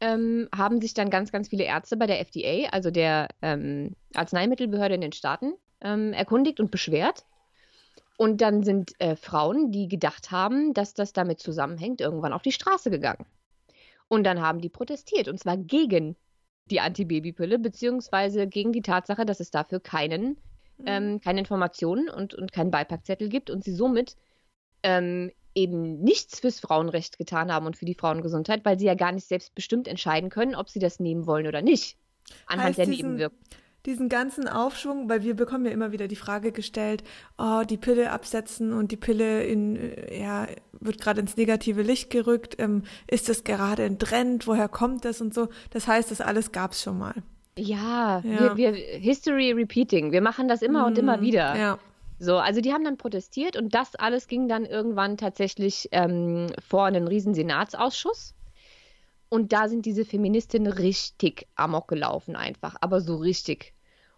[0.00, 4.94] ähm, haben sich dann ganz, ganz viele Ärzte bei der FDA, also der ähm, Arzneimittelbehörde
[4.94, 7.24] in den Staaten, ähm, erkundigt und beschwert.
[8.16, 12.52] Und dann sind äh, Frauen, die gedacht haben, dass das damit zusammenhängt, irgendwann auf die
[12.52, 13.24] Straße gegangen.
[14.08, 16.16] Und dann haben die protestiert, und zwar gegen
[16.66, 20.36] die Antibabypille, beziehungsweise gegen die Tatsache, dass es dafür keinen,
[20.78, 20.84] mhm.
[20.86, 24.16] ähm, keine Informationen und, und keinen Beipackzettel gibt und sie somit
[24.82, 29.12] ähm, eben nichts fürs Frauenrecht getan haben und für die Frauengesundheit, weil sie ja gar
[29.12, 31.96] nicht selbstbestimmt entscheiden können, ob sie das nehmen wollen oder nicht.
[32.46, 33.40] Anhand heißt der Nebenwirkungen
[33.86, 37.02] diesen ganzen Aufschwung, weil wir bekommen ja immer wieder die Frage gestellt,
[37.38, 42.10] oh, die Pille absetzen und die Pille in, äh, ja, wird gerade ins negative Licht
[42.10, 45.48] gerückt, ähm, ist das gerade ein Trend, woher kommt das und so.
[45.70, 47.14] Das heißt, das alles gab es schon mal.
[47.56, 48.56] Ja, ja.
[48.56, 51.56] Wir, wir, History Repeating, wir machen das immer mm, und immer mhm, wieder.
[51.56, 51.78] Ja.
[52.22, 56.84] So, also die haben dann protestiert und das alles ging dann irgendwann tatsächlich ähm, vor
[56.84, 58.34] einen riesen Senatsausschuss.
[59.30, 63.72] Und da sind diese Feministinnen richtig amok gelaufen einfach, aber so richtig.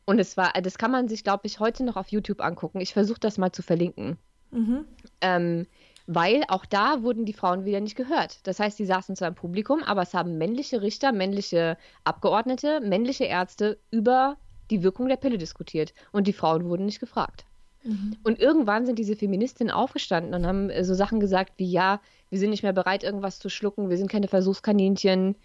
[0.05, 2.81] Und es war, das kann man sich, glaube ich, heute noch auf YouTube angucken.
[2.81, 4.19] Ich versuche das mal zu verlinken.
[4.51, 4.85] Mhm.
[5.21, 5.67] Ähm,
[6.09, 8.45] weil auch da wurden die Frauen wieder nicht gehört.
[8.49, 13.27] Das heißt, sie saßen zwar im Publikum, aber es haben männliche Richter, männliche Abgeordnete, männliche
[13.27, 14.39] Ärzte über
[14.73, 15.95] die Wirkung der Pille diskutiert.
[16.11, 17.45] Und die Frauen wurden nicht gefragt.
[17.85, 18.17] Mhm.
[18.23, 22.39] Und irgendwann sind diese Feministinnen aufgestanden und haben äh, so Sachen gesagt wie, ja, wir
[22.39, 25.37] sind nicht mehr bereit, irgendwas zu schlucken, wir sind keine Versuchskaninchen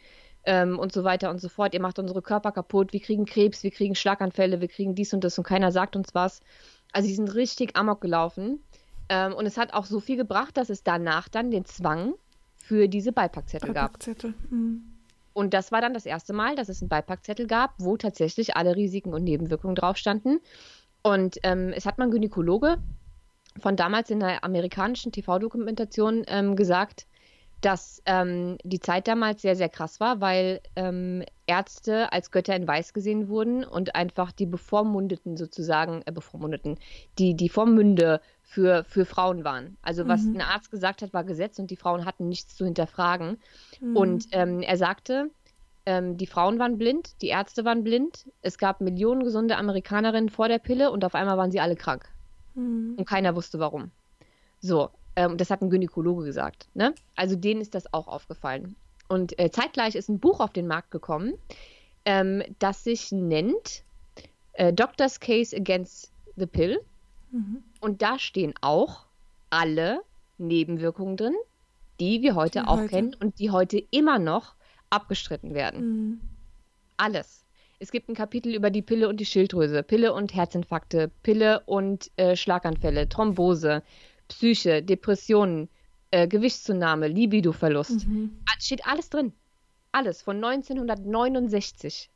[0.44, 1.74] ähm, und so weiter und so fort.
[1.74, 5.24] Ihr macht unsere Körper kaputt, wir kriegen Krebs, wir kriegen Schlaganfälle, wir kriegen dies und
[5.24, 6.42] das und keiner sagt uns was.
[6.92, 8.60] Also die sind richtig amok gelaufen.
[9.10, 12.14] Ähm, und es hat auch so viel gebracht, dass es danach dann den Zwang
[12.58, 14.34] für diese Beipackzettel, Beipackzettel.
[14.34, 14.52] gab.
[14.52, 14.94] Mhm.
[15.34, 18.76] Und das war dann das erste Mal, dass es einen Beipackzettel gab, wo tatsächlich alle
[18.76, 20.40] Risiken und Nebenwirkungen drauf standen.
[21.04, 22.78] Und ähm, es hat man Gynäkologe
[23.60, 27.08] von damals in der amerikanischen TV-Dokumentation ähm, gesagt,
[27.62, 32.68] dass ähm, die Zeit damals sehr, sehr krass war, weil ähm, Ärzte als Götter in
[32.68, 36.78] Weiß gesehen wurden und einfach die Bevormundeten sozusagen, äh, Bevormundeten,
[37.18, 39.78] die, die Vormünde für, für Frauen waren.
[39.82, 40.36] Also was mhm.
[40.36, 43.40] ein Arzt gesagt hat, war Gesetz und die Frauen hatten nichts zu hinterfragen.
[43.82, 43.98] Mhm.
[43.98, 45.32] Und ähm, er sagte,
[45.88, 48.30] ähm, die Frauen waren blind, die Ärzte waren blind.
[48.42, 52.10] Es gab Millionen gesunde Amerikanerinnen vor der Pille und auf einmal waren sie alle krank.
[52.56, 52.96] Mhm.
[52.98, 53.92] Und keiner wusste warum.
[54.60, 56.68] So, ähm, das hat ein Gynäkologe gesagt.
[56.74, 56.94] Ne?
[57.16, 58.76] Also denen ist das auch aufgefallen.
[59.08, 61.36] Und äh, zeitgleich ist ein Buch auf den Markt gekommen,
[62.04, 63.86] ähm, das sich nennt
[64.54, 66.82] äh, Doctor's Case Against the Pill.
[67.32, 67.64] Mhm.
[67.80, 69.06] Und da stehen auch
[69.50, 70.02] alle
[70.38, 71.36] Nebenwirkungen drin,
[72.02, 72.90] die wir heute die auch heute.
[72.90, 74.57] kennen und die heute immer noch
[74.90, 75.82] abgestritten werden.
[75.82, 76.22] Mhm.
[76.98, 77.46] Alles.
[77.80, 82.10] Es gibt ein Kapitel über die Pille und die Schilddrüse, Pille und Herzinfarkte, Pille und
[82.16, 83.84] äh, Schlaganfälle, Thrombose,
[84.28, 85.70] Psyche, Depressionen,
[86.12, 88.08] äh, Gewichtszunahme, Libidoverlust.
[88.08, 88.38] Mhm.
[88.60, 89.34] Steht alles drin.
[89.92, 92.10] Alles von 1969.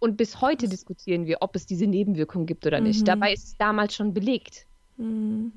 [0.00, 0.70] Und bis heute Was?
[0.70, 3.00] diskutieren wir, ob es diese Nebenwirkungen gibt oder nicht.
[3.00, 3.04] Mhm.
[3.04, 4.66] Dabei ist es damals schon belegt.
[4.96, 5.52] Mhm.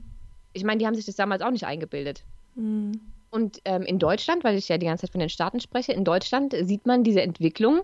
[0.54, 2.24] ich meine, die haben sich das damals auch nicht eingebildet.
[2.56, 3.00] Mhm.
[3.34, 6.06] Und ähm, in Deutschland, weil ich ja die ganze Zeit von den Staaten spreche, in
[6.06, 7.82] Deutschland sieht man diese Entwicklung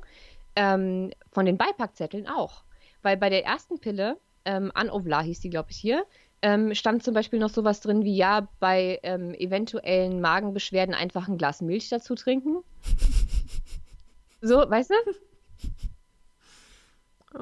[0.55, 2.61] ähm, von den Beipackzetteln auch.
[3.01, 6.05] Weil bei der ersten Pille, ähm, Anovla hieß die, glaube ich, hier,
[6.43, 11.39] ähm, stand zum Beispiel noch sowas drin wie, ja, bei ähm, eventuellen Magenbeschwerden einfach ein
[11.39, 12.57] Glas Milch dazu trinken.
[14.41, 14.95] so, weißt du?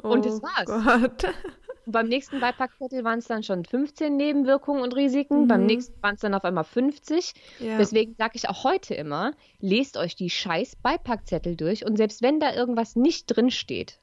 [0.02, 0.66] Oh und das war's.
[0.66, 1.34] Gott.
[1.90, 5.44] Beim nächsten Beipackzettel waren es dann schon 15 Nebenwirkungen und Risiken.
[5.44, 5.48] Mhm.
[5.48, 7.34] Beim nächsten waren es dann auf einmal 50.
[7.60, 7.78] Ja.
[7.78, 12.42] Deswegen sage ich auch heute immer, lest euch die scheiß Beipackzettel durch und selbst wenn
[12.42, 14.02] da irgendwas nicht drin steht,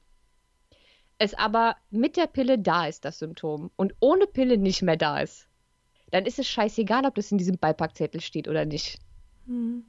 [1.18, 5.20] es aber mit der Pille da ist, das Symptom, und ohne Pille nicht mehr da
[5.20, 5.46] ist,
[6.10, 8.98] dann ist es scheißegal, ob das in diesem Beipackzettel steht oder nicht.
[9.44, 9.84] Mhm.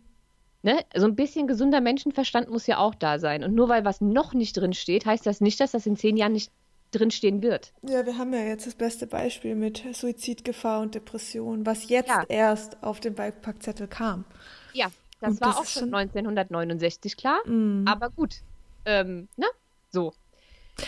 [0.64, 0.80] Ne?
[0.96, 3.44] So ein bisschen gesunder Menschenverstand muss ja auch da sein.
[3.44, 6.18] Und nur weil was noch nicht drin steht, heißt das nicht, dass das in zehn
[6.18, 6.52] Jahren nicht
[6.96, 7.74] drinstehen wird.
[7.82, 12.24] Ja, wir haben ja jetzt das beste Beispiel mit Suizidgefahr und Depression, was jetzt ja.
[12.28, 14.26] erst auf den Beipackzettel kam.
[14.74, 14.88] Ja,
[15.20, 17.46] das und war das auch schon 1969 klar.
[17.48, 17.88] Mm.
[17.88, 18.42] Aber gut,
[18.86, 19.48] ähm, ne?
[19.90, 20.14] So.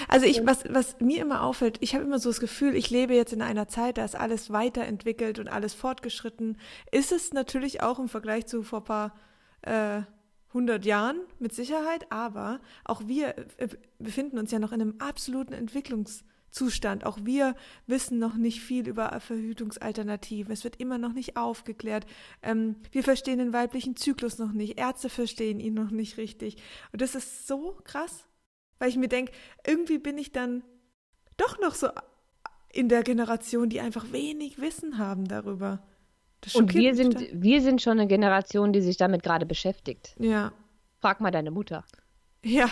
[0.10, 3.14] Also ich, was, was mir immer auffällt, ich habe immer so das Gefühl, ich lebe
[3.14, 6.58] jetzt in einer Zeit, da ist alles weiterentwickelt und alles fortgeschritten.
[6.92, 9.16] Ist es natürlich auch im Vergleich zu vor ein paar
[9.62, 10.02] äh,
[10.50, 13.68] 100 Jahren mit Sicherheit, aber auch wir äh,
[14.00, 17.06] befinden uns ja noch in einem absoluten Entwicklungszustand.
[17.06, 17.56] Auch wir
[17.86, 20.52] wissen noch nicht viel über Verhütungsalternativen.
[20.52, 22.06] Es wird immer noch nicht aufgeklärt.
[22.42, 24.80] Ähm, wir verstehen den weiblichen Zyklus noch nicht.
[24.80, 26.58] Ärzte verstehen ihn noch nicht richtig.
[26.92, 28.26] Und das ist so krass,
[28.80, 29.34] weil ich mir denke,
[29.66, 30.64] irgendwie bin ich dann
[31.36, 31.90] doch noch so
[32.72, 35.84] in der Generation, die einfach wenig Wissen haben darüber.
[36.54, 40.16] Und wir sind, wir sind schon eine Generation, die sich damit gerade beschäftigt.
[40.20, 40.52] Ja.
[41.00, 41.84] Frag mal deine Mutter.
[42.44, 42.68] Ja.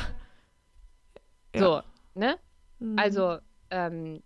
[1.55, 1.81] So,
[2.13, 2.37] ne?
[2.79, 2.99] Mhm.
[2.99, 3.37] Also,
[3.69, 4.21] ähm,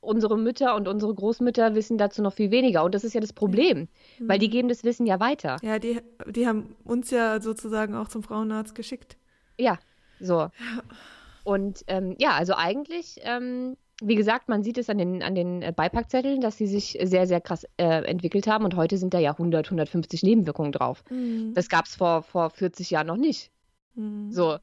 [0.00, 2.84] unsere Mütter und unsere Großmütter wissen dazu noch viel weniger.
[2.84, 4.28] Und das ist ja das Problem, mhm.
[4.28, 5.56] weil die geben das Wissen ja weiter.
[5.62, 9.16] Ja, die, die haben uns ja sozusagen auch zum Frauenarzt geschickt.
[9.58, 9.78] Ja,
[10.20, 10.34] so.
[10.34, 10.52] Ja.
[11.44, 15.62] Und ähm, ja, also eigentlich ähm, wie gesagt, man sieht es an den, an den
[15.62, 19.18] äh, Beipackzetteln, dass sie sich sehr, sehr krass äh, entwickelt haben und heute sind da
[19.18, 21.04] ja 100, 150 Nebenwirkungen drauf.
[21.10, 21.54] Mhm.
[21.54, 23.50] Das gab es vor, vor 40 Jahren noch nicht.
[23.94, 24.32] Mhm.
[24.32, 24.58] So.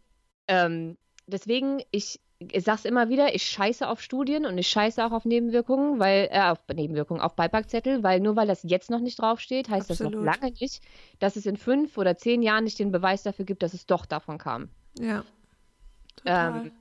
[0.47, 5.11] Ähm, deswegen, ich, ich sag's immer wieder, ich scheiße auf Studien und ich scheiße auch
[5.11, 9.21] auf Nebenwirkungen, weil, äh, auf Nebenwirkungen, auf Beipackzettel, weil nur weil das jetzt noch nicht
[9.21, 10.13] draufsteht, heißt Absolut.
[10.13, 10.83] das noch lange nicht,
[11.19, 14.05] dass es in fünf oder zehn Jahren nicht den Beweis dafür gibt, dass es doch
[14.05, 14.69] davon kam.
[14.99, 15.23] Ja.
[16.25, 16.71] Ähm,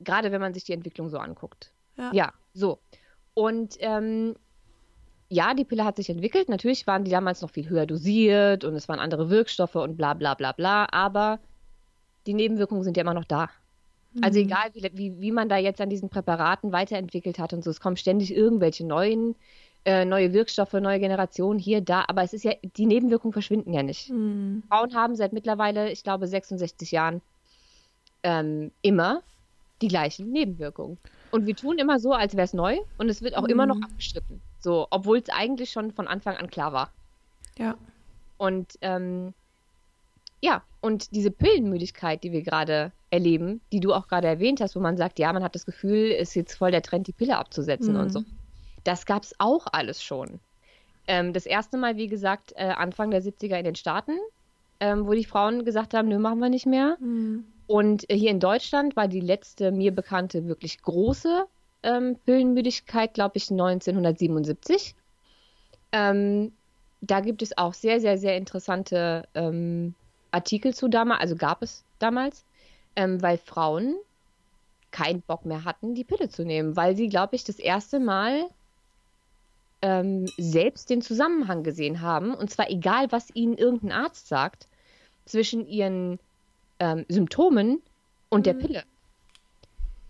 [0.00, 1.72] Gerade wenn man sich die Entwicklung so anguckt.
[1.96, 2.78] Ja, ja so.
[3.34, 4.34] Und ähm,
[5.28, 6.48] ja, die Pille hat sich entwickelt.
[6.48, 10.14] Natürlich waren die damals noch viel höher dosiert und es waren andere Wirkstoffe und bla
[10.14, 11.40] bla bla bla, aber
[12.26, 13.50] die Nebenwirkungen sind ja immer noch da.
[14.14, 14.24] Mhm.
[14.24, 17.70] Also egal, wie, wie, wie man da jetzt an diesen Präparaten weiterentwickelt hat und so,
[17.70, 19.34] es kommen ständig irgendwelche neuen,
[19.84, 23.82] äh, neue Wirkstoffe, neue Generationen hier, da, aber es ist ja, die Nebenwirkungen verschwinden ja
[23.82, 24.10] nicht.
[24.10, 24.62] Mhm.
[24.68, 27.20] Frauen haben seit mittlerweile, ich glaube, 66 Jahren
[28.22, 29.22] ähm, immer
[29.82, 30.98] die gleichen Nebenwirkungen.
[31.30, 33.50] Und wir tun immer so, als wäre es neu und es wird auch mhm.
[33.50, 33.84] immer noch mhm.
[33.84, 34.40] abgestritten.
[34.58, 36.90] So, obwohl es eigentlich schon von Anfang an klar war.
[37.58, 37.76] Ja.
[38.38, 39.32] Und ähm,
[40.40, 44.80] ja, und diese Pillenmüdigkeit, die wir gerade erleben, die du auch gerade erwähnt hast, wo
[44.80, 47.94] man sagt, ja, man hat das Gefühl, ist jetzt voll der Trend, die Pille abzusetzen
[47.94, 48.00] mhm.
[48.00, 48.24] und so.
[48.84, 50.40] Das gab es auch alles schon.
[51.08, 54.18] Ähm, das erste Mal, wie gesagt, äh, Anfang der 70er in den Staaten,
[54.80, 56.96] ähm, wo die Frauen gesagt haben, nö, machen wir nicht mehr.
[57.00, 57.44] Mhm.
[57.66, 61.46] Und hier in Deutschland war die letzte mir bekannte wirklich große
[61.82, 64.94] ähm, Pillenmüdigkeit, glaube ich, 1977.
[65.92, 66.52] Ähm,
[67.00, 69.94] da gibt es auch sehr, sehr, sehr interessante ähm,
[70.30, 72.44] Artikel zu damals, also gab es damals,
[72.94, 73.96] ähm, weil Frauen
[74.90, 78.48] keinen Bock mehr hatten, die Pille zu nehmen, weil sie, glaube ich, das erste Mal
[79.82, 84.68] ähm, selbst den Zusammenhang gesehen haben, und zwar egal, was ihnen irgendein Arzt sagt,
[85.26, 86.18] zwischen ihren
[86.78, 87.82] ähm, Symptomen
[88.28, 88.44] und mhm.
[88.44, 88.82] der Pille.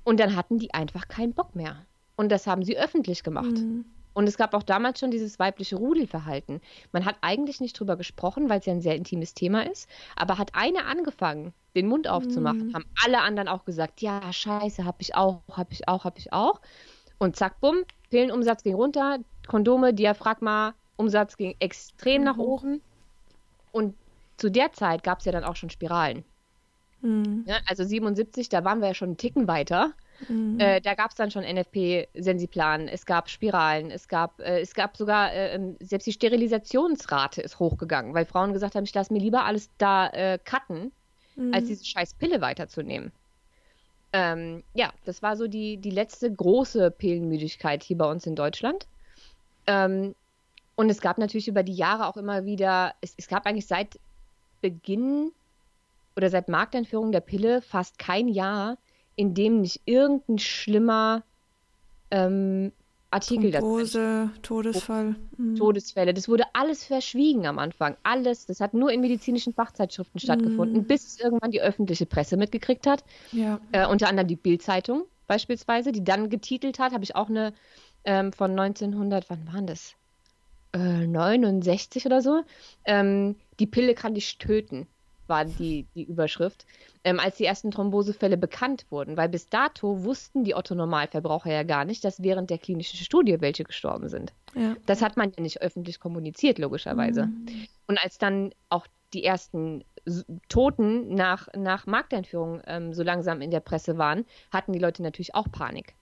[0.05, 1.77] Und dann hatten die einfach keinen Bock mehr.
[2.17, 3.51] Und das haben sie öffentlich gemacht.
[3.51, 3.85] Mhm.
[4.15, 6.63] Und es gab auch damals schon dieses weibliche Rudelverhalten.
[6.93, 9.91] Man hat eigentlich nicht drüber gesprochen, weil es ja ein sehr intimes Thema ist.
[10.17, 12.75] Aber hat eine angefangen, den Mund aufzumachen, mhm.
[12.75, 16.33] haben alle anderen auch gesagt, ja, scheiße, hab ich auch, hab ich auch, hab ich
[16.33, 16.63] auch.
[17.19, 22.43] Und zack, bumm, Pillenumsatz ging runter, Kondome, Diaphragma, Umsatz ging extrem nach mhm.
[22.43, 22.83] oben.
[23.71, 23.95] Und
[24.39, 26.25] zu der Zeit gab es ja dann auch schon Spiralen.
[27.07, 27.45] Mhm.
[27.47, 29.93] Ja, also 77, da waren wir ja schon einen Ticken weiter.
[30.29, 30.59] Mhm.
[30.59, 34.97] Äh, da gab es dann schon NFP-Sensiplan, es gab Spiralen, es gab, äh, es gab
[34.97, 39.21] sogar, äh, ähm, selbst die Sterilisationsrate ist hochgegangen, weil Frauen gesagt haben, ich lasse mir
[39.21, 40.91] lieber alles da äh, cutten,
[41.37, 41.55] mhm.
[41.55, 43.13] als diese scheiß Pille weiterzunehmen.
[44.13, 48.87] Ähm, ja, das war so die, die letzte große Pillenmüdigkeit hier bei uns in Deutschland.
[49.67, 50.15] Ähm,
[50.77, 54.01] Und es gab natürlich über die Jahre auch immer wieder, es, es gab eigentlich seit
[54.63, 55.33] Beginn
[56.17, 58.79] oder seit Markteinführung der Pille fast kein Jahr,
[59.15, 61.23] in dem nicht irgendein schlimmer
[62.11, 62.73] ähm,
[63.11, 65.17] Artikel Thrombose, Todesfall.
[65.37, 65.57] Mhm.
[65.57, 66.13] Todesfälle.
[66.13, 67.97] Das wurde alles verschwiegen am Anfang.
[68.03, 68.47] Alles.
[68.47, 70.87] Das hat nur in medizinischen Fachzeitschriften stattgefunden, mhm.
[70.87, 73.05] bis es irgendwann die öffentliche Presse mitgekriegt hat.
[73.33, 73.61] Ja.
[73.73, 77.53] Äh, unter anderem die Bild-Zeitung beispielsweise, die dann getitelt hat, habe ich auch eine
[78.05, 79.95] ähm, von 1900, wann waren das?
[80.73, 82.43] Äh, 69 oder so.
[82.85, 84.87] Ähm, die Pille kann dich töten
[85.29, 86.67] war die, die Überschrift,
[87.05, 91.85] ähm, als die ersten Thrombosefälle bekannt wurden, weil bis dato wussten die Otto-Normalverbraucher ja gar
[91.85, 94.33] nicht, dass während der klinischen Studie welche gestorben sind.
[94.55, 94.77] Ja.
[94.87, 97.27] Das hat man ja nicht öffentlich kommuniziert, logischerweise.
[97.27, 97.67] Mhm.
[97.87, 99.85] Und als dann auch die ersten
[100.49, 105.35] Toten nach, nach Markteinführung ähm, so langsam in der Presse waren, hatten die Leute natürlich
[105.35, 105.95] auch Panik.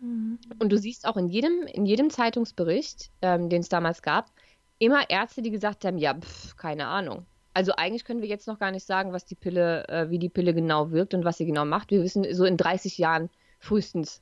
[0.00, 0.38] Mhm.
[0.58, 4.30] Und du siehst auch in jedem, in jedem Zeitungsbericht, ähm, den es damals gab,
[4.78, 7.26] immer Ärzte, die gesagt haben, ja, pf, keine Ahnung.
[7.52, 10.28] Also eigentlich können wir jetzt noch gar nicht sagen, was die Pille, äh, wie die
[10.28, 11.90] Pille genau wirkt und was sie genau macht.
[11.90, 14.20] Wir wissen so in 30 Jahren frühestens,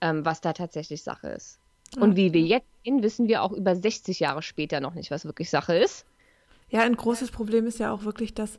[0.00, 1.58] ähm, was da tatsächlich Sache ist.
[1.96, 2.16] Und okay.
[2.16, 5.50] wie wir jetzt sehen, wissen wir auch über 60 Jahre später noch nicht, was wirklich
[5.50, 6.04] Sache ist.
[6.70, 8.58] Ja, ein großes Problem ist ja auch wirklich, dass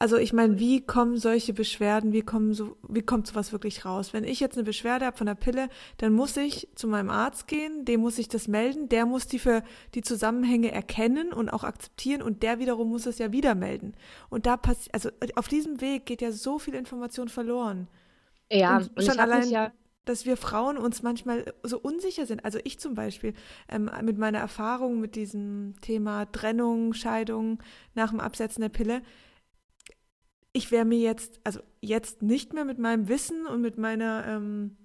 [0.00, 4.14] also ich meine, wie kommen solche Beschwerden, wie kommen so, wie kommt sowas wirklich raus?
[4.14, 7.46] Wenn ich jetzt eine Beschwerde habe von der Pille, dann muss ich zu meinem Arzt
[7.46, 9.62] gehen, dem muss ich das melden, der muss die für
[9.94, 13.92] die Zusammenhänge erkennen und auch akzeptieren und der wiederum muss es ja wieder melden.
[14.30, 17.86] Und da passiert, also auf diesem Weg geht ja so viel Information verloren.
[18.50, 19.70] Ja, und, und schon allein, ja
[20.06, 22.44] dass wir Frauen uns manchmal so unsicher sind.
[22.44, 23.34] Also ich zum Beispiel
[23.68, 27.62] ähm, mit meiner Erfahrung mit diesem Thema Trennung, Scheidung
[27.94, 29.02] nach dem Absetzen der Pille
[30.52, 34.76] ich wäre mir jetzt, also jetzt nicht mehr mit meinem Wissen und mit meiner, ähm,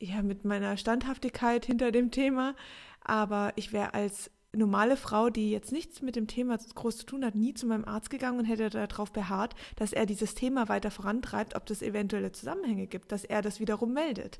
[0.00, 2.54] ja, mit meiner Standhaftigkeit hinter dem Thema,
[3.00, 7.24] aber ich wäre als normale Frau, die jetzt nichts mit dem Thema groß zu tun
[7.24, 10.90] hat, nie zu meinem Arzt gegangen und hätte darauf beharrt, dass er dieses Thema weiter
[10.90, 14.38] vorantreibt, ob es eventuelle Zusammenhänge gibt, dass er das wiederum meldet.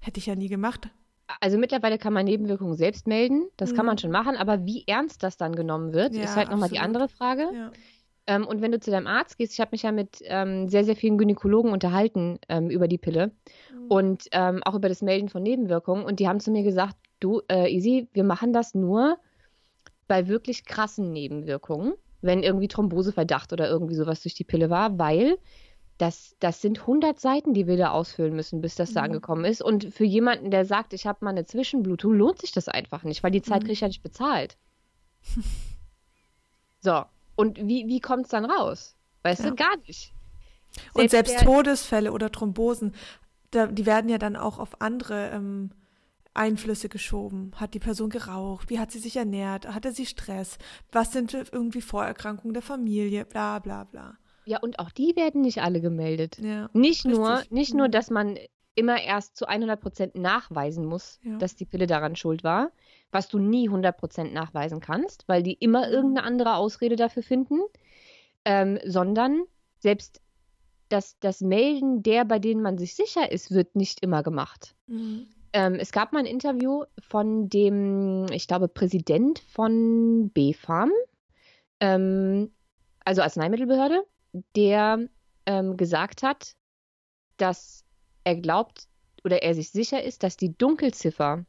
[0.00, 0.88] Hätte ich ja nie gemacht.
[1.40, 3.76] Also mittlerweile kann man Nebenwirkungen selbst melden, das mhm.
[3.76, 6.70] kann man schon machen, aber wie ernst das dann genommen wird, ja, ist halt nochmal
[6.70, 7.48] die andere Frage.
[7.52, 7.70] Ja.
[8.28, 10.84] Ähm, und wenn du zu deinem Arzt gehst, ich habe mich ja mit ähm, sehr,
[10.84, 13.32] sehr vielen Gynäkologen unterhalten ähm, über die Pille
[13.72, 13.86] mhm.
[13.88, 16.04] und ähm, auch über das Melden von Nebenwirkungen.
[16.04, 19.16] Und die haben zu mir gesagt, du, äh, Easy, wir machen das nur
[20.08, 25.38] bei wirklich krassen Nebenwirkungen, wenn irgendwie Thromboseverdacht oder irgendwie sowas durch die Pille war, weil
[25.96, 28.94] das, das sind 100 Seiten, die wir da ausfüllen müssen, bis das mhm.
[28.94, 29.62] da angekommen ist.
[29.62, 33.22] Und für jemanden, der sagt, ich habe mal eine Zwischenblutung, lohnt sich das einfach nicht,
[33.22, 33.64] weil die Zeit mhm.
[33.64, 34.58] kriege ich ja nicht bezahlt.
[36.80, 37.04] so,
[37.38, 38.96] und wie, wie kommt es dann raus?
[39.22, 39.50] Weißt ja.
[39.50, 40.12] du, gar nicht.
[40.72, 42.94] Selbst und selbst der, Todesfälle oder Thrombosen,
[43.52, 45.70] da, die werden ja dann auch auf andere ähm,
[46.34, 47.52] Einflüsse geschoben.
[47.54, 48.70] Hat die Person geraucht?
[48.70, 49.72] Wie hat sie sich ernährt?
[49.72, 50.58] Hatte sie Stress?
[50.90, 53.24] Was sind irgendwie Vorerkrankungen der Familie?
[53.24, 54.18] Bla bla bla.
[54.44, 56.38] Ja, und auch die werden nicht alle gemeldet.
[56.38, 57.92] Ja, nicht nur, nicht nur, mhm.
[57.92, 58.36] dass man
[58.74, 61.36] immer erst zu 100 Prozent nachweisen muss, ja.
[61.38, 62.72] dass die Pille daran schuld war,
[63.10, 65.92] was du nie 100% nachweisen kannst, weil die immer mhm.
[65.92, 67.60] irgendeine andere Ausrede dafür finden,
[68.44, 69.44] ähm, sondern
[69.78, 70.20] selbst
[70.88, 74.74] das, das Melden der, bei denen man sich sicher ist, wird nicht immer gemacht.
[74.86, 75.26] Mhm.
[75.52, 80.92] Ähm, es gab mal ein Interview von dem, ich glaube, Präsident von BfArM,
[81.80, 82.50] ähm,
[83.04, 84.04] also Arzneimittelbehörde,
[84.54, 85.08] der
[85.46, 86.54] ähm, gesagt hat,
[87.38, 87.84] dass
[88.24, 88.86] er glaubt
[89.24, 91.46] oder er sich sicher ist, dass die Dunkelziffer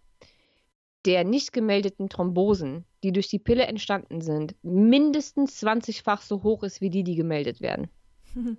[1.06, 6.82] der nicht gemeldeten Thrombosen, die durch die Pille entstanden sind, mindestens 20-fach so hoch ist
[6.82, 7.88] wie die, die gemeldet werden.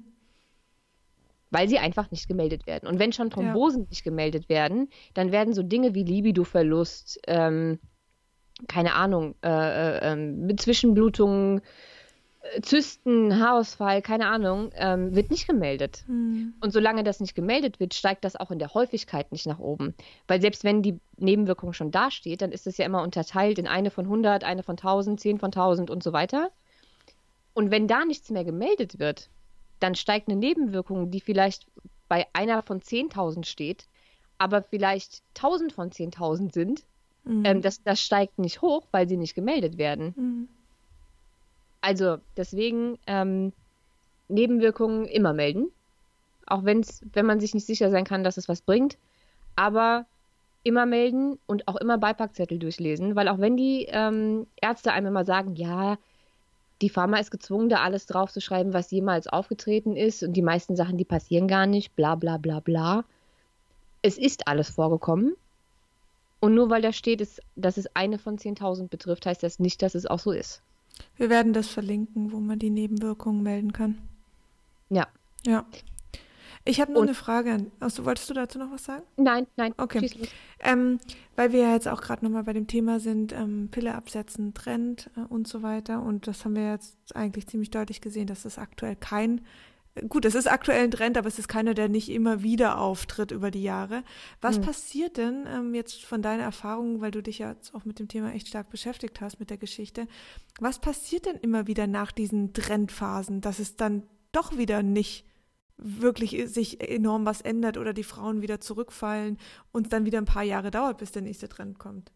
[1.51, 2.89] Weil sie einfach nicht gemeldet werden.
[2.89, 3.89] Und wenn schon Thrombosen ja.
[3.91, 7.81] nicht gemeldet werden, dann werden so Dinge wie Libidoverlust, ähm,
[8.69, 11.61] keine Ahnung, äh, äh, äh, Zwischenblutungen,
[12.63, 16.05] Zysten, Haarausfall, keine Ahnung, ähm, wird nicht gemeldet.
[16.07, 16.55] Mhm.
[16.61, 19.95] Und solange das nicht gemeldet wird, steigt das auch in der Häufigkeit nicht nach oben.
[20.27, 23.91] Weil selbst wenn die Nebenwirkung schon dasteht, dann ist es ja immer unterteilt in eine
[23.91, 26.51] von 100, eine von 1000, 10 von 1000 und so weiter.
[27.55, 29.29] Und wenn da nichts mehr gemeldet wird,
[29.81, 31.67] dann steigt eine Nebenwirkung, die vielleicht
[32.09, 33.87] bei einer von 10.000 steht,
[34.39, 36.85] aber vielleicht 1000 von 10.000 sind,
[37.25, 37.45] mhm.
[37.45, 40.15] ähm, das, das steigt nicht hoch, weil sie nicht gemeldet werden.
[40.17, 40.49] Mhm.
[41.81, 43.53] Also deswegen ähm,
[44.29, 45.71] Nebenwirkungen immer melden.
[46.47, 48.99] Auch wenn's, wenn man sich nicht sicher sein kann, dass es was bringt.
[49.57, 50.07] Aber
[50.63, 55.25] immer melden und auch immer Beipackzettel durchlesen, weil auch wenn die ähm, Ärzte einem immer
[55.25, 55.97] sagen, ja,
[56.83, 60.97] die Pharma ist gezwungen, da alles draufzuschreiben, was jemals aufgetreten ist und die meisten Sachen,
[60.97, 63.05] die passieren gar nicht, bla bla bla bla.
[64.03, 65.35] Es ist alles vorgekommen.
[66.41, 67.21] Und nur weil da steht,
[67.55, 70.63] dass es eine von 10.000 betrifft, heißt das nicht, dass es auch so ist.
[71.17, 73.99] Wir werden das verlinken, wo man die Nebenwirkungen melden kann.
[74.89, 75.07] Ja.
[75.47, 75.65] Ja.
[76.65, 77.67] Ich habe nur Und, eine Frage.
[77.81, 79.03] Achso, wolltest du dazu noch was sagen?
[79.17, 79.73] Nein, nein.
[79.79, 80.11] Okay.
[80.61, 80.99] Ähm,
[81.35, 85.11] weil wir ja jetzt auch gerade nochmal bei dem Thema sind, ähm, Pille absetzen, Trend
[85.17, 86.03] äh, und so weiter.
[86.03, 89.41] Und das haben wir jetzt eigentlich ziemlich deutlich gesehen, dass das aktuell kein
[90.09, 93.33] Gut, es ist aktuell ein Trend, aber es ist keiner, der nicht immer wieder auftritt
[93.33, 94.05] über die Jahre.
[94.41, 94.63] Was mhm.
[94.63, 98.33] passiert denn ähm, jetzt von deiner Erfahrung, weil du dich ja auch mit dem Thema
[98.33, 100.07] echt stark beschäftigt hast, mit der Geschichte,
[100.61, 105.27] was passiert denn immer wieder nach diesen Trendphasen, dass es dann doch wieder nicht
[105.77, 109.39] wirklich sich enorm was ändert oder die Frauen wieder zurückfallen
[109.73, 112.13] und dann wieder ein paar Jahre dauert, bis der nächste Trend kommt?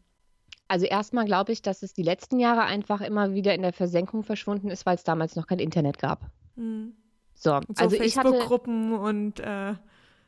[0.68, 4.22] Also erstmal glaube ich, dass es die letzten Jahre einfach immer wieder in der Versenkung
[4.22, 6.30] verschwunden ist, weil es damals noch kein Internet gab.
[6.56, 6.94] Mhm.
[7.34, 9.74] So, so also Facebook-Gruppen und äh,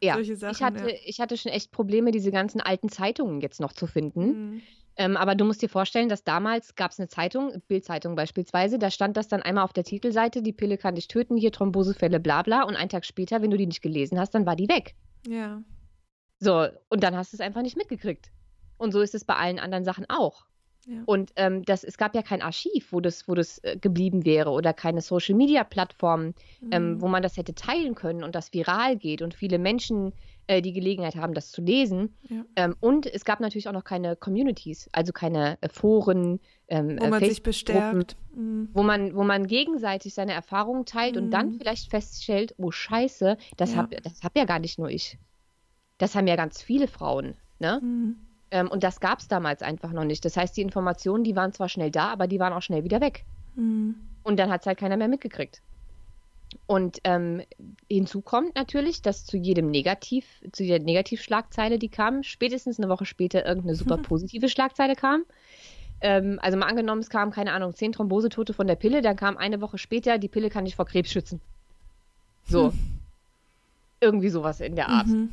[0.03, 0.53] ja, solche Sachen.
[0.53, 0.97] Ich hatte, ja.
[1.05, 4.27] ich hatte schon echt Probleme, diese ganzen alten Zeitungen jetzt noch zu finden.
[4.27, 4.63] Mhm.
[4.99, 8.91] Ähm, aber du musst dir vorstellen, dass damals gab es eine Zeitung, Bildzeitung beispielsweise, da
[8.91, 12.43] stand das dann einmal auf der Titelseite, die Pille kann dich töten, hier Thrombosefälle, bla
[12.43, 12.63] bla.
[12.63, 14.95] Und einen Tag später, wenn du die nicht gelesen hast, dann war die weg.
[15.29, 15.63] Ja.
[16.39, 18.31] So, und dann hast du es einfach nicht mitgekriegt.
[18.79, 20.47] Und so ist es bei allen anderen Sachen auch.
[20.87, 21.03] Ja.
[21.05, 24.51] Und ähm, das, es gab ja kein Archiv, wo das, wo das äh, geblieben wäre
[24.51, 26.73] oder keine Social-Media-Plattform, ähm, mhm.
[26.73, 30.13] ähm, wo man das hätte teilen können und das viral geht und viele Menschen
[30.47, 32.15] äh, die Gelegenheit haben, das zu lesen.
[32.29, 32.45] Ja.
[32.55, 37.09] Ähm, und es gab natürlich auch noch keine Communities, also keine äh, Foren, ähm, wo
[37.09, 38.69] man sich bestärkt, mhm.
[38.73, 41.23] wo man, wo man gegenseitig seine Erfahrungen teilt mhm.
[41.23, 41.59] und dann mhm.
[41.59, 43.79] vielleicht feststellt, oh Scheiße, das ja.
[43.79, 45.19] habe das hab ja gar nicht nur ich.
[45.99, 47.35] Das haben ja ganz viele Frauen.
[47.59, 47.81] Ne?
[47.83, 48.17] Mhm.
[48.57, 50.25] Ähm, und das gab es damals einfach noch nicht.
[50.25, 53.03] Das heißt, die Informationen, die waren zwar schnell da, aber die waren auch schnell wieder
[53.03, 53.25] weg.
[53.55, 53.97] Mhm.
[54.23, 55.61] Und dann hat es halt keiner mehr mitgekriegt.
[56.67, 57.43] Und ähm,
[57.91, 63.05] hinzu kommt natürlich, dass zu jedem Negativ, zu jeder Negativschlagzeile, die kam, spätestens eine Woche
[63.05, 65.25] später irgendeine super positive Schlagzeile kam.
[66.01, 69.37] Ähm, also mal angenommen, es kam, keine Ahnung, zehn Thrombosetote von der Pille, dann kam
[69.37, 71.41] eine Woche später, die Pille kann dich vor Krebs schützen.
[72.47, 72.73] So.
[74.01, 75.09] Irgendwie sowas in der Art.
[75.09, 75.31] Mhm.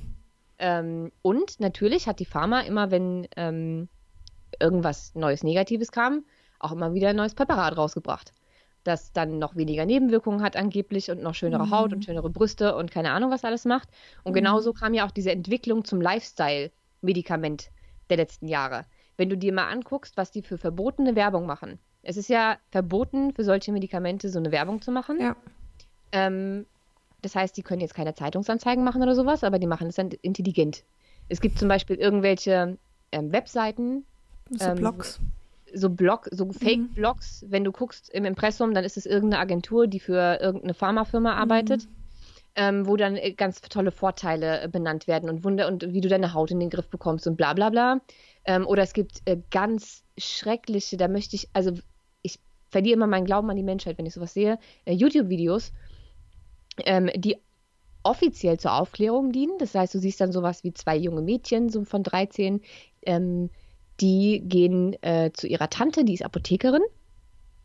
[0.59, 3.89] Ähm, und natürlich hat die Pharma immer, wenn ähm,
[4.59, 6.25] irgendwas Neues Negatives kam,
[6.59, 8.31] auch immer wieder ein neues Präparat rausgebracht.
[8.83, 11.71] Das dann noch weniger Nebenwirkungen hat angeblich und noch schönere mhm.
[11.71, 13.89] Haut und schönere Brüste und keine Ahnung, was alles macht.
[14.23, 14.35] Und mhm.
[14.35, 17.71] genauso kam ja auch diese Entwicklung zum Lifestyle-Medikament
[18.09, 18.85] der letzten Jahre.
[19.15, 21.79] Wenn du dir mal anguckst, was die für verbotene Werbung machen.
[22.01, 25.21] Es ist ja verboten, für solche Medikamente so eine Werbung zu machen.
[25.21, 25.35] Ja.
[26.11, 26.65] Ähm,
[27.23, 30.11] das heißt, die können jetzt keine Zeitungsanzeigen machen oder sowas, aber die machen es dann
[30.21, 30.83] intelligent.
[31.29, 32.77] Es gibt zum Beispiel irgendwelche
[33.11, 34.05] ähm, Webseiten.
[34.49, 35.19] So ähm, Blogs.
[35.73, 36.53] So Blog, so mhm.
[36.53, 37.45] Fake-Blogs.
[37.47, 41.85] Wenn du guckst im Impressum, dann ist es irgendeine Agentur, die für irgendeine Pharmafirma arbeitet.
[41.85, 41.95] Mhm.
[42.55, 46.07] Ähm, wo dann äh, ganz tolle Vorteile äh, benannt werden und Wunder und wie du
[46.07, 47.99] deine Haut in den Griff bekommst und bla bla bla.
[48.45, 51.71] Ähm, oder es gibt äh, ganz schreckliche, da möchte ich, also
[52.21, 55.71] ich verliere immer meinen Glauben an die Menschheit, wenn ich sowas sehe, äh, YouTube-Videos,
[56.85, 57.37] ähm, die
[58.03, 59.57] offiziell zur Aufklärung dienen.
[59.59, 62.61] Das heißt, du siehst dann sowas wie zwei junge Mädchen, so von 13,
[63.03, 63.49] ähm,
[63.99, 66.81] die gehen äh, zu ihrer Tante, die ist Apothekerin,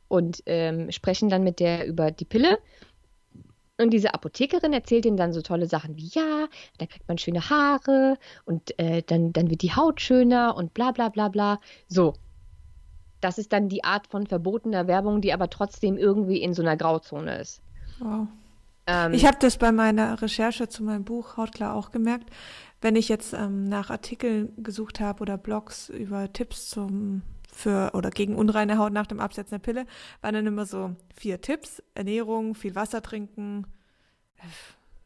[0.08, 2.58] und ähm, sprechen dann mit der über die Pille.
[3.80, 6.48] Und diese Apothekerin erzählt ihnen dann so tolle Sachen wie, ja,
[6.78, 10.90] da kriegt man schöne Haare und äh, dann, dann wird die Haut schöner und bla
[10.90, 11.60] bla bla bla.
[11.86, 12.14] So.
[13.20, 16.76] Das ist dann die Art von verbotener Werbung, die aber trotzdem irgendwie in so einer
[16.76, 17.60] Grauzone ist.
[17.98, 18.28] Wow.
[18.88, 22.30] Ähm, ich habe das bei meiner Recherche zu meinem Buch Hautklar auch gemerkt.
[22.80, 27.22] Wenn ich jetzt ähm, nach Artikeln gesucht habe oder Blogs über Tipps zum
[27.52, 29.86] für oder gegen unreine Haut nach dem Absetzen der Pille,
[30.22, 33.66] waren dann immer so vier Tipps: Ernährung, viel Wasser trinken,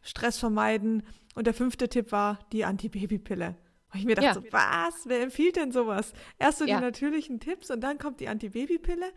[0.01, 1.03] Stress vermeiden.
[1.35, 3.57] Und der fünfte Tipp war die Antibabypille.
[3.93, 4.35] Und ich mir dachte ja.
[4.35, 5.07] so, was?
[5.07, 6.13] Wer empfiehlt denn sowas?
[6.39, 6.77] Erst so ja.
[6.77, 9.13] die natürlichen Tipps und dann kommt die Antibabypille.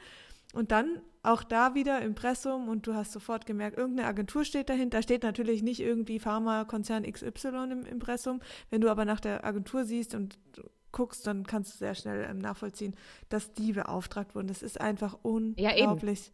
[0.54, 4.98] Und dann auch da wieder Impressum und du hast sofort gemerkt, irgendeine Agentur steht dahinter.
[4.98, 8.42] Da steht natürlich nicht irgendwie Pharmakonzern XY im Impressum.
[8.70, 10.38] Wenn du aber nach der Agentur siehst und
[10.92, 12.96] guckst, dann kannst du sehr schnell ähm, nachvollziehen,
[13.30, 14.48] dass die beauftragt wurden.
[14.48, 16.28] Das ist einfach unglaublich.
[16.28, 16.32] Ja,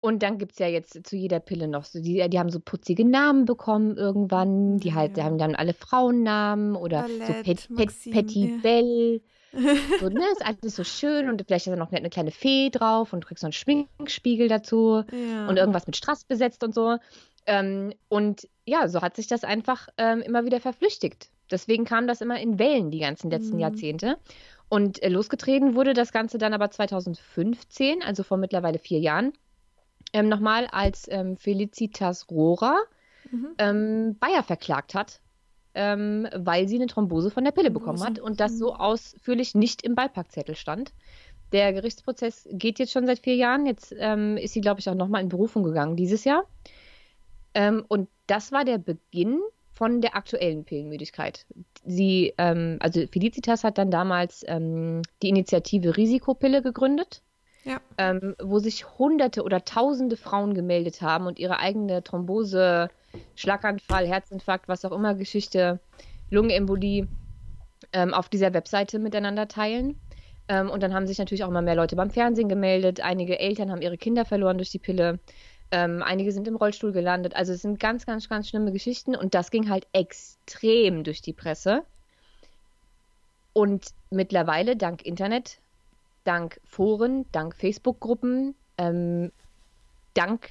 [0.00, 2.60] und dann gibt es ja jetzt zu jeder Pille noch so, die, die haben so
[2.60, 5.24] putzige Namen bekommen irgendwann, die halt, ja.
[5.24, 8.56] haben dann alle Frauennamen oder Ballett, so Pet, Pet, Petit ja.
[8.62, 9.20] Belle
[9.52, 13.12] so, ne, ist alles so schön und vielleicht ist da noch eine kleine Fee drauf
[13.12, 15.48] und du kriegst so einen Schminkspiegel dazu ja.
[15.48, 16.98] und irgendwas mit Strass besetzt und so.
[17.46, 21.30] Ähm, und ja, so hat sich das einfach ähm, immer wieder verflüchtigt.
[21.50, 23.60] Deswegen kam das immer in Wellen die ganzen letzten mhm.
[23.60, 24.18] Jahrzehnte.
[24.68, 29.32] Und äh, losgetreten wurde das Ganze dann aber 2015, also vor mittlerweile vier Jahren,
[30.12, 32.78] ähm, nochmal als ähm, Felicitas Rohrer
[33.30, 33.54] mhm.
[33.58, 35.20] Ähm, Bayer verklagt hat
[35.74, 38.80] ähm, weil sie eine Thrombose von der Pille bekommen hat und das so mhm.
[38.80, 40.92] ausführlich nicht im Beipackzettel stand.
[41.52, 43.66] Der Gerichtsprozess geht jetzt schon seit vier Jahren.
[43.66, 46.44] Jetzt ähm, ist sie, glaube ich, auch nochmal in Berufung gegangen dieses Jahr.
[47.54, 49.40] Ähm, und das war der Beginn
[49.72, 51.46] von der aktuellen Pillenmüdigkeit.
[51.86, 57.22] Sie, ähm, also Felicitas hat dann damals ähm, die Initiative Risikopille gegründet,
[57.64, 57.80] ja.
[57.96, 62.90] ähm, wo sich Hunderte oder Tausende Frauen gemeldet haben und ihre eigene Thrombose,
[63.36, 65.80] Schlaganfall, Herzinfarkt, was auch immer, Geschichte,
[66.30, 67.08] Lungenembolie
[67.92, 69.98] ähm, auf dieser Webseite miteinander teilen.
[70.48, 73.00] Ähm, und dann haben sich natürlich auch immer mehr Leute beim Fernsehen gemeldet.
[73.00, 75.18] Einige Eltern haben ihre Kinder verloren durch die Pille.
[75.70, 77.36] Ähm, einige sind im Rollstuhl gelandet.
[77.36, 81.34] Also es sind ganz, ganz, ganz schlimme Geschichten und das ging halt extrem durch die
[81.34, 81.82] Presse.
[83.52, 85.60] Und mittlerweile, dank Internet,
[86.24, 89.32] dank Foren, dank Facebook-Gruppen, ähm,
[90.14, 90.48] dank,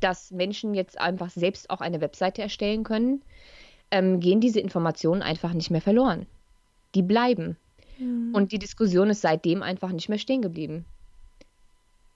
[0.00, 3.22] dass Menschen jetzt einfach selbst auch eine Webseite erstellen können,
[3.90, 6.26] ähm, gehen diese Informationen einfach nicht mehr verloren.
[6.94, 7.56] Die bleiben.
[7.98, 8.34] Mhm.
[8.34, 10.84] Und die Diskussion ist seitdem einfach nicht mehr stehen geblieben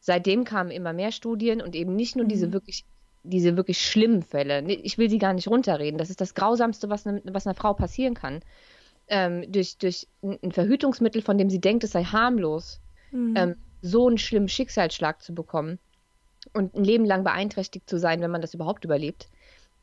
[0.07, 2.29] seitdem kamen immer mehr Studien und eben nicht nur mhm.
[2.31, 2.85] diese wirklich
[3.25, 4.63] diese wirklich schlimmen Fälle.
[4.69, 5.99] Ich will sie gar nicht runterreden.
[5.99, 8.39] Das ist das Grausamste, was, ne, was einer Frau passieren kann.
[9.09, 13.35] Ähm, durch, durch ein Verhütungsmittel, von dem sie denkt, es sei harmlos, mhm.
[13.37, 15.81] ähm, so einen schlimmen Schicksalsschlag zu bekommen
[16.53, 19.29] und ein Leben lang beeinträchtigt zu sein, wenn man das überhaupt überlebt,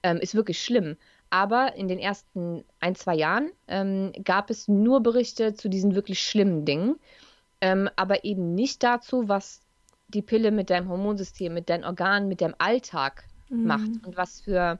[0.03, 0.97] ähm, ist wirklich schlimm.
[1.30, 6.22] Aber in den ersten ein, zwei Jahren ähm, gab es nur Berichte zu diesen wirklich
[6.22, 6.97] schlimmen Dingen,
[7.61, 9.61] ähm, aber eben nicht dazu, was
[10.09, 13.66] die Pille mit deinem Hormonsystem, mit deinen Organen, mit deinem Alltag mhm.
[13.66, 14.80] macht und was für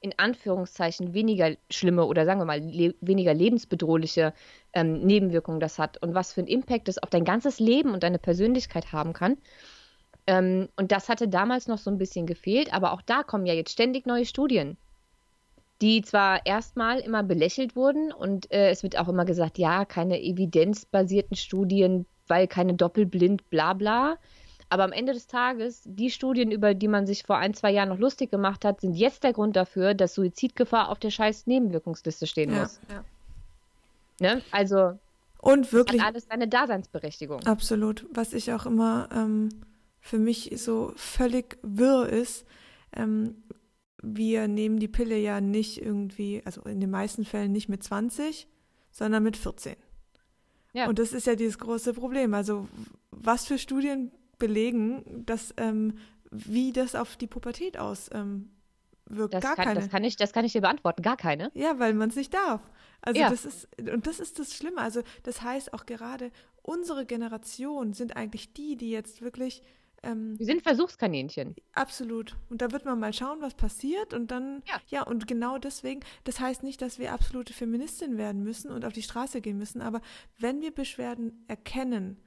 [0.00, 4.34] in Anführungszeichen weniger schlimme oder sagen wir mal le weniger lebensbedrohliche
[4.74, 8.02] ähm, Nebenwirkungen das hat und was für einen Impact das auf dein ganzes Leben und
[8.02, 9.38] deine Persönlichkeit haben kann.
[10.26, 13.54] Ähm, und das hatte damals noch so ein bisschen gefehlt, aber auch da kommen ja
[13.54, 14.76] jetzt ständig neue Studien,
[15.82, 20.22] die zwar erstmal immer belächelt wurden und äh, es wird auch immer gesagt, ja, keine
[20.22, 24.16] evidenzbasierten Studien, weil keine doppelblind, bla bla.
[24.70, 27.90] Aber am Ende des Tages, die Studien, über die man sich vor ein, zwei Jahren
[27.90, 32.26] noch lustig gemacht hat, sind jetzt der Grund dafür, dass Suizidgefahr auf der scheiß Nebenwirkungsliste
[32.26, 32.80] stehen ja, muss.
[32.88, 33.04] Ja.
[34.20, 34.42] Ne?
[34.50, 34.98] Also
[35.38, 37.44] und wirklich hat alles seine Daseinsberechtigung.
[37.44, 38.06] Absolut.
[38.10, 39.50] Was ich auch immer ähm,
[40.04, 42.44] für mich so völlig wirr ist,
[42.92, 43.42] ähm,
[44.02, 48.46] wir nehmen die Pille ja nicht irgendwie, also in den meisten Fällen nicht mit 20,
[48.90, 49.76] sondern mit 14.
[50.74, 50.88] Ja.
[50.88, 52.34] Und das ist ja dieses große Problem.
[52.34, 52.68] Also
[53.12, 55.94] was für Studien belegen, dass ähm,
[56.30, 58.50] wie das auf die Pubertät aus ähm,
[59.06, 59.32] wirkt.
[59.32, 59.80] Das gar kann, keine.
[59.80, 61.50] Das kann, ich, das kann ich dir beantworten, gar keine.
[61.54, 62.60] Ja, weil man es nicht darf.
[63.00, 63.30] Also ja.
[63.30, 64.82] das ist, und das ist das Schlimme.
[64.82, 66.30] Also das heißt auch gerade,
[66.60, 69.62] unsere Generation sind eigentlich die, die jetzt wirklich
[70.04, 71.54] ähm, wir sind Versuchskaninchen.
[71.72, 72.36] Absolut.
[72.50, 74.14] Und da wird man mal schauen, was passiert.
[74.14, 74.80] Und dann, ja.
[74.88, 78.92] ja, und genau deswegen, das heißt nicht, dass wir absolute Feministin werden müssen und auf
[78.92, 80.00] die Straße gehen müssen, aber
[80.38, 82.18] wenn wir Beschwerden erkennen,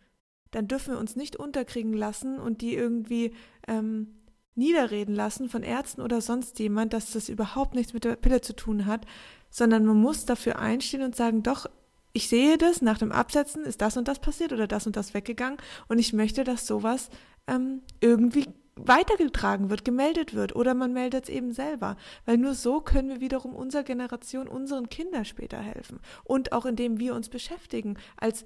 [0.52, 3.34] dann dürfen wir uns nicht unterkriegen lassen und die irgendwie
[3.68, 4.16] ähm,
[4.56, 8.56] niederreden lassen von Ärzten oder sonst jemand, dass das überhaupt nichts mit der Pille zu
[8.56, 9.06] tun hat,
[9.50, 11.68] sondern man muss dafür einstehen und sagen, doch,
[12.14, 15.14] ich sehe das, nach dem Absetzen ist das und das passiert oder das und das
[15.14, 17.10] weggegangen und ich möchte, dass sowas
[17.48, 18.46] ähm, irgendwie
[18.76, 23.22] weitergetragen wird, gemeldet wird oder man meldet es eben selber, weil nur so können wir
[23.22, 28.46] wiederum unserer Generation, unseren Kindern später helfen und auch indem wir uns beschäftigen als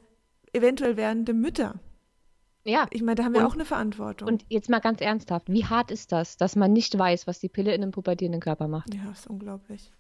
[0.54, 1.80] eventuell werdende Mütter.
[2.64, 2.88] Ja.
[2.92, 4.28] Ich meine, da haben wir und, auch eine Verantwortung.
[4.28, 7.50] Und jetzt mal ganz ernsthaft, wie hart ist das, dass man nicht weiß, was die
[7.50, 8.94] Pille in einem pubertierenden Körper macht?
[8.94, 9.92] Ja, ist unglaublich.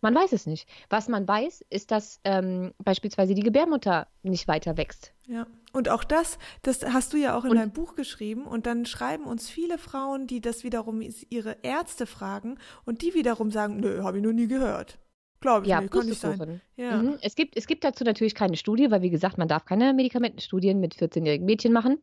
[0.00, 0.68] Man weiß es nicht.
[0.90, 5.12] Was man weiß, ist, dass ähm, beispielsweise die Gebärmutter nicht weiter wächst.
[5.26, 8.46] Ja, und auch das, das hast du ja auch in und, deinem Buch geschrieben.
[8.46, 13.50] Und dann schreiben uns viele Frauen, die das wiederum ihre Ärzte fragen und die wiederum
[13.50, 14.98] sagen, nö, habe ich noch nie gehört.
[15.40, 16.60] Glaube ich ja, nicht, kann nicht sein.
[16.76, 16.96] Ja.
[16.96, 17.18] Mhm.
[17.20, 20.80] Es, gibt, es gibt dazu natürlich keine Studie, weil wie gesagt, man darf keine Medikamentenstudien
[20.80, 21.98] mit 14-jährigen Mädchen machen.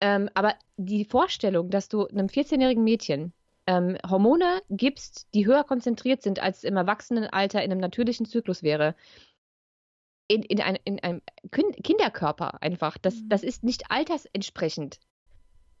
[0.00, 3.32] Ähm, aber die Vorstellung, dass du einem 14-jährigen Mädchen
[3.66, 8.94] ähm, Hormone gibst, die höher konzentriert sind, als im Erwachsenenalter in einem natürlichen Zyklus wäre,
[10.28, 13.28] in, in, ein, in einem Kinderkörper einfach, das, mhm.
[13.28, 14.98] das ist nicht altersentsprechend.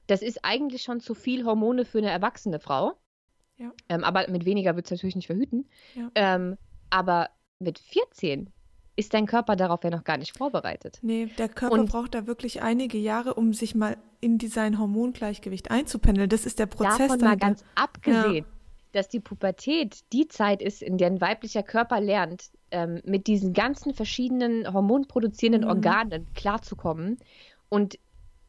[0.06, 2.92] Das ist eigentlich schon zu viel Hormone für eine erwachsene Frau.
[3.56, 3.72] Ja.
[3.88, 5.68] Ähm, aber mit weniger wird es natürlich nicht verhüten.
[5.94, 6.10] Ja.
[6.14, 6.58] Ähm,
[6.90, 8.52] aber mit 14
[8.96, 10.98] ist dein Körper darauf ja noch gar nicht vorbereitet.
[11.02, 15.70] Nee, der Körper und braucht da wirklich einige Jahre, um sich mal in sein Hormongleichgewicht
[15.70, 16.28] einzupendeln.
[16.28, 16.98] Das ist der Prozess.
[16.98, 18.52] Davon mal ganz abgesehen, ja.
[18.92, 23.52] dass die Pubertät die Zeit ist, in der ein weiblicher Körper lernt, ähm, mit diesen
[23.52, 25.68] ganzen verschiedenen hormonproduzierenden mhm.
[25.68, 27.18] Organen klarzukommen
[27.68, 27.98] und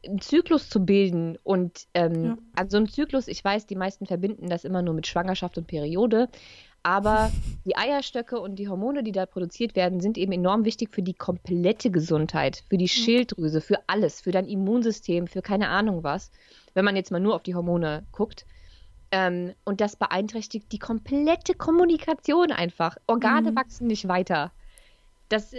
[0.06, 2.38] einen Zyklus zu bilden und ähm, ja.
[2.54, 5.66] an so einem Zyklus, ich weiß, die meisten verbinden das immer nur mit Schwangerschaft und
[5.66, 6.28] Periode,
[6.86, 7.32] Aber
[7.64, 11.14] die Eierstöcke und die Hormone, die da produziert werden, sind eben enorm wichtig für die
[11.14, 16.30] komplette Gesundheit, für die Schilddrüse, für alles, für dein Immunsystem, für keine Ahnung was,
[16.74, 18.46] wenn man jetzt mal nur auf die Hormone guckt.
[19.10, 22.96] Ähm, und das beeinträchtigt die komplette Kommunikation einfach.
[23.08, 23.56] Organe mhm.
[23.56, 24.52] wachsen nicht weiter.
[25.28, 25.54] Das,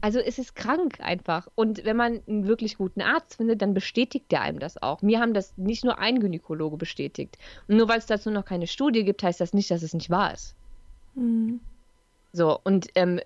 [0.00, 1.48] also es ist krank einfach.
[1.56, 5.02] Und wenn man einen wirklich guten Arzt findet, dann bestätigt der einem das auch.
[5.02, 7.36] Mir haben das nicht nur ein Gynäkologe bestätigt.
[7.66, 10.10] Und nur weil es dazu noch keine Studie gibt, heißt das nicht, dass es nicht
[10.10, 10.54] wahr ist.
[11.18, 11.60] Mhm.
[12.32, 13.20] So, und ähm,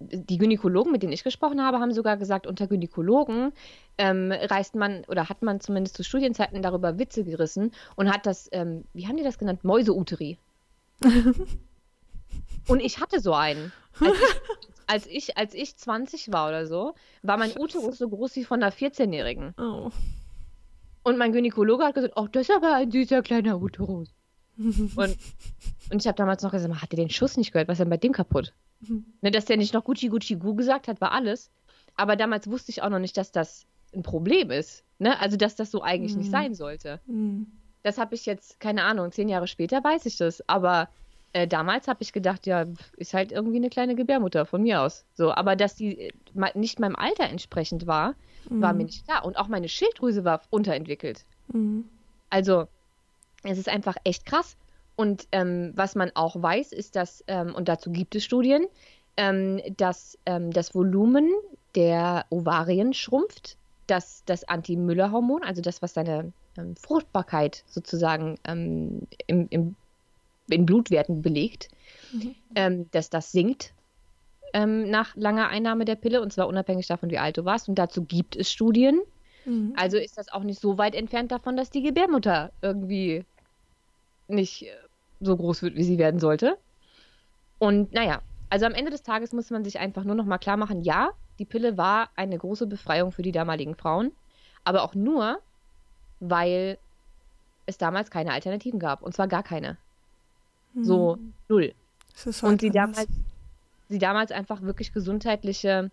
[0.00, 3.52] die Gynäkologen, mit denen ich gesprochen habe, haben sogar gesagt, unter Gynäkologen
[3.98, 8.48] ähm, reist man oder hat man zumindest zu Studienzeiten darüber Witze gerissen und hat das,
[8.52, 9.62] ähm, wie haben die das genannt?
[9.62, 10.38] Mäuseuteri.
[12.68, 13.72] und ich hatte so einen.
[14.00, 14.26] Als ich,
[14.86, 17.60] als ich, als ich 20 war oder so, war mein Scheiße.
[17.60, 19.54] Uterus so groß wie von einer 14-Jährigen.
[19.58, 19.90] Oh.
[21.02, 24.08] Und mein Gynäkologe hat gesagt, oh, das ist aber ein süßer kleiner Uterus.
[24.58, 25.16] und,
[25.90, 27.68] und ich habe damals noch gesagt, hat er den Schuss nicht gehört?
[27.68, 28.52] Was ist denn bei dem kaputt?
[28.80, 29.04] Mhm.
[29.22, 31.50] Ne, dass der nicht noch Gucci Gucci Gu gesagt hat, war alles.
[31.96, 34.84] Aber damals wusste ich auch noch nicht, dass das ein Problem ist.
[34.98, 35.18] Ne?
[35.20, 36.20] Also, dass das so eigentlich mhm.
[36.20, 37.00] nicht sein sollte.
[37.06, 37.46] Mhm.
[37.82, 40.46] Das habe ich jetzt, keine Ahnung, zehn Jahre später weiß ich das.
[40.48, 40.88] Aber
[41.32, 42.64] äh, damals habe ich gedacht, ja,
[42.96, 45.04] ist halt irgendwie eine kleine Gebärmutter von mir aus.
[45.14, 46.12] So, aber dass die äh,
[46.54, 48.14] nicht meinem Alter entsprechend war,
[48.48, 48.86] war mir mhm.
[48.86, 49.24] nicht klar.
[49.24, 51.24] Und auch meine Schilddrüse war unterentwickelt.
[51.52, 51.84] Mhm.
[52.30, 52.68] Also,
[53.42, 54.56] es ist einfach echt krass.
[55.00, 58.66] Und ähm, was man auch weiß, ist, dass, ähm, und dazu gibt es Studien,
[59.16, 61.30] ähm, dass ähm, das Volumen
[61.74, 69.74] der Ovarien schrumpft, dass das Anti-Müller-Hormon, also das, was deine ähm, Fruchtbarkeit sozusagen im, im,
[70.50, 71.68] in Blutwerten belegt,
[72.12, 72.90] mhm.
[72.90, 73.72] dass das sinkt
[74.52, 77.68] nach langer Einnahme der Pille, und zwar unabhängig davon, wie alt du warst.
[77.68, 79.00] Und dazu gibt es Studien.
[79.44, 79.74] Mhm.
[79.76, 83.24] Also ist das auch nicht so weit entfernt davon, dass die Gebärmutter irgendwie
[84.26, 84.70] nicht äh,
[85.20, 86.56] so groß wird, wie sie werden sollte.
[87.58, 90.56] Und naja, also am Ende des Tages muss man sich einfach nur noch mal klar
[90.56, 94.12] machen, ja, die Pille war eine große Befreiung für die damaligen Frauen,
[94.64, 95.38] aber auch nur,
[96.18, 96.78] weil
[97.66, 99.02] es damals keine Alternativen gab.
[99.02, 99.78] Und zwar gar keine.
[100.74, 100.84] Hm.
[100.84, 101.18] So
[101.48, 101.72] null.
[102.24, 103.08] Halt und sie damals,
[103.88, 105.90] sie damals einfach wirklich gesundheitliche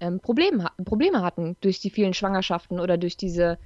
[0.00, 3.58] ähm, Probleme, Probleme hatten durch die vielen Schwangerschaften oder durch diese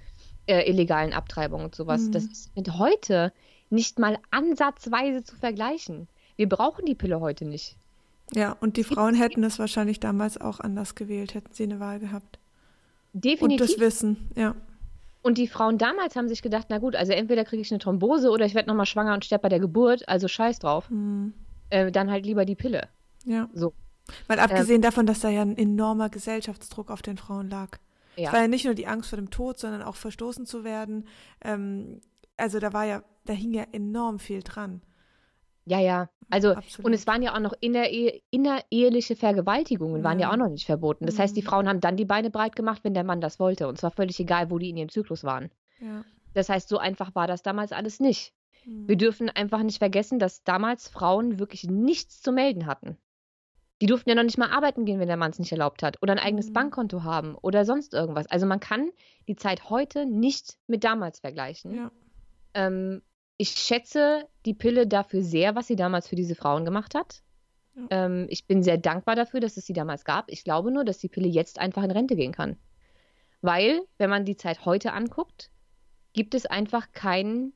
[0.46, 2.02] äh, illegalen Abtreibungen und sowas.
[2.02, 2.12] Hm.
[2.12, 3.32] Das ist mit heute
[3.70, 6.08] nicht mal ansatzweise zu vergleichen.
[6.36, 7.76] Wir brauchen die Pille heute nicht.
[8.32, 11.98] Ja, und die Frauen hätten das wahrscheinlich damals auch anders gewählt, hätten sie eine Wahl
[11.98, 12.38] gehabt.
[13.12, 13.60] Definitiv.
[13.60, 14.54] Und das Wissen, ja.
[15.22, 18.30] Und die Frauen damals haben sich gedacht, na gut, also entweder kriege ich eine Thrombose
[18.30, 20.90] oder ich werde nochmal schwanger und sterbe bei der Geburt, also scheiß drauf.
[20.90, 21.32] Mhm.
[21.70, 22.88] Äh, dann halt lieber die Pille.
[23.24, 23.48] Ja.
[23.54, 23.72] So.
[24.26, 27.78] Weil abgesehen ähm, davon, dass da ja ein enormer Gesellschaftsdruck auf den Frauen lag.
[28.16, 28.28] Ja.
[28.28, 31.08] Es war ja nicht nur die Angst vor dem Tod, sondern auch verstoßen zu werden.
[31.42, 32.00] Ähm,
[32.36, 34.82] also da war ja da hing ja enorm viel dran.
[35.66, 36.10] Ja, ja.
[36.30, 36.86] Also, Absolut.
[36.86, 37.86] und es waren ja auch noch inner
[38.30, 40.04] innereheliche Vergewaltigungen, ja.
[40.04, 41.06] waren ja auch noch nicht verboten.
[41.06, 41.18] Das mhm.
[41.20, 41.46] heißt, die mhm.
[41.46, 43.68] Frauen haben dann die Beine breit gemacht, wenn der Mann das wollte.
[43.68, 45.50] Und zwar völlig egal, wo die in ihrem Zyklus waren.
[45.80, 46.04] Ja.
[46.32, 48.32] Das heißt, so einfach war das damals alles nicht.
[48.64, 48.88] Mhm.
[48.88, 52.96] Wir dürfen einfach nicht vergessen, dass damals Frauen wirklich nichts zu melden hatten.
[53.80, 56.02] Die durften ja noch nicht mal arbeiten gehen, wenn der Mann es nicht erlaubt hat.
[56.02, 56.54] Oder ein eigenes mhm.
[56.54, 58.26] Bankkonto haben oder sonst irgendwas.
[58.26, 58.90] Also man kann
[59.28, 61.74] die Zeit heute nicht mit damals vergleichen.
[61.74, 61.90] Ja.
[62.54, 63.02] Ähm,
[63.44, 67.22] ich schätze die Pille dafür sehr, was sie damals für diese Frauen gemacht hat.
[67.74, 68.06] Ja.
[68.06, 70.30] Ähm, ich bin sehr dankbar dafür, dass es sie damals gab.
[70.30, 72.56] Ich glaube nur, dass die Pille jetzt einfach in Rente gehen kann.
[73.42, 75.50] Weil, wenn man die Zeit heute anguckt,
[76.14, 77.52] gibt es einfach keinen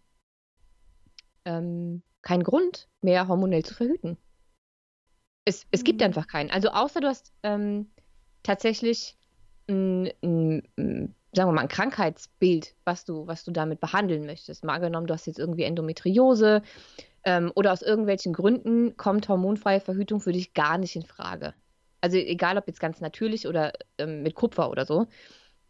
[1.47, 4.19] ähm, kein Grund mehr, hormonell zu verhüten.
[5.47, 5.85] Es, es mhm.
[5.85, 6.51] gibt einfach keinen.
[6.51, 7.91] Also außer du hast ähm,
[8.43, 9.17] tatsächlich
[9.71, 10.13] ein,
[11.39, 14.65] sagen wir mal, ein Krankheitsbild, was du, was du damit behandeln möchtest.
[14.65, 16.63] Mal angenommen, du hast jetzt irgendwie Endometriose
[17.23, 21.55] ähm, oder aus irgendwelchen Gründen kommt hormonfreie Verhütung für dich gar nicht in Frage.
[22.01, 25.07] Also egal, ob jetzt ganz natürlich oder ähm, mit Kupfer oder so.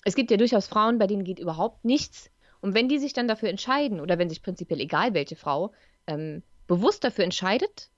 [0.05, 2.31] Es gibt ja durchaus Frauen, bei denen geht überhaupt nichts.
[2.63, 5.73] Und wenn die sich dann dafür entscheiden, oder wenn sich prinzipiell egal welche Frau
[6.07, 7.91] ähm, bewusst dafür entscheidet,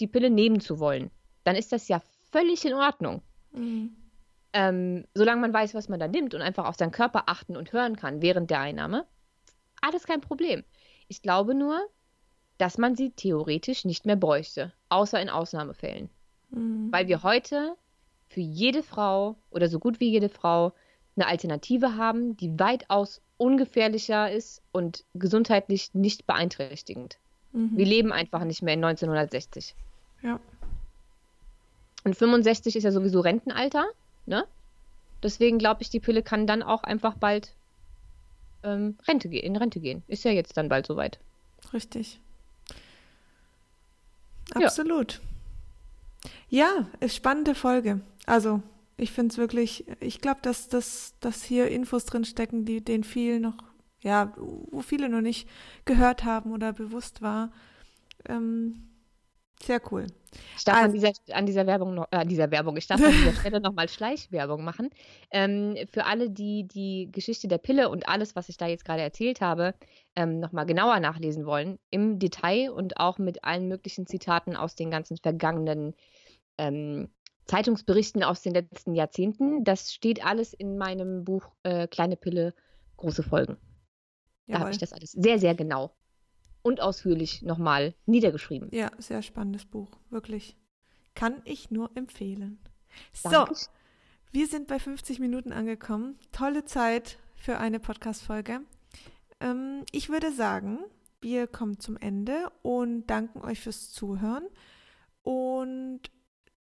[0.00, 1.10] die Pille nehmen zu wollen,
[1.44, 3.22] dann ist das ja völlig in Ordnung.
[3.52, 3.96] Mhm
[4.56, 7.74] ähm, solange man weiß, was man da nimmt und einfach auf seinen Körper achten und
[7.74, 9.04] hören kann während der Einnahme,
[9.82, 10.64] alles kein Problem.
[11.08, 11.78] Ich glaube nur,
[12.56, 16.08] dass man sie theoretisch nicht mehr bräuchte, außer in Ausnahmefällen.
[16.48, 16.88] Mhm.
[16.90, 17.76] Weil wir heute
[18.28, 20.72] für jede Frau oder so gut wie jede Frau
[21.16, 27.18] eine Alternative haben, die weitaus ungefährlicher ist und gesundheitlich nicht beeinträchtigend.
[27.52, 27.76] Mhm.
[27.76, 29.74] Wir leben einfach nicht mehr in 1960.
[30.22, 30.40] Ja.
[32.04, 33.84] Und 65 ist ja sowieso Rentenalter.
[34.26, 34.46] Ne?
[35.22, 37.54] Deswegen glaube ich, die Pille kann dann auch einfach bald
[38.62, 40.02] ähm, Rente in Rente gehen.
[40.08, 41.18] Ist ja jetzt dann bald soweit.
[41.72, 42.20] Richtig.
[44.54, 45.20] Absolut.
[46.48, 48.00] Ja, ja spannende Folge.
[48.26, 48.62] Also,
[48.96, 53.04] ich finde es wirklich, ich glaube, dass, dass, dass hier Infos drin stecken, die den
[53.04, 53.56] vielen noch,
[54.02, 55.48] ja, wo viele noch nicht
[55.84, 57.50] gehört haben oder bewusst war.
[58.28, 58.85] Ähm,
[59.62, 60.06] sehr cool.
[60.56, 63.02] Ich darf also, an, dieser, an dieser Werbung noch, äh, an dieser Werbung, ich darf
[63.02, 64.90] an dieser Stelle nochmal Schleichwerbung machen.
[65.30, 69.02] Ähm, für alle, die die Geschichte der Pille und alles, was ich da jetzt gerade
[69.02, 69.74] erzählt habe,
[70.14, 74.90] ähm, nochmal genauer nachlesen wollen, im Detail und auch mit allen möglichen Zitaten aus den
[74.90, 75.94] ganzen vergangenen
[76.58, 77.08] ähm,
[77.46, 79.64] Zeitungsberichten aus den letzten Jahrzehnten.
[79.64, 82.54] Das steht alles in meinem Buch äh, Kleine Pille,
[82.96, 83.56] große Folgen.
[84.48, 85.92] Da habe ich das alles sehr, sehr genau
[86.66, 88.70] und ausführlich nochmal niedergeschrieben.
[88.72, 90.56] Ja, sehr spannendes Buch, wirklich.
[91.14, 92.58] Kann ich nur empfehlen.
[93.22, 93.54] Danke.
[93.54, 93.66] So,
[94.32, 96.18] wir sind bei 50 Minuten angekommen.
[96.32, 98.62] Tolle Zeit für eine Podcast-Folge.
[99.38, 100.80] Ähm, ich würde sagen,
[101.20, 104.44] wir kommen zum Ende und danken euch fürs Zuhören.
[105.22, 106.00] Und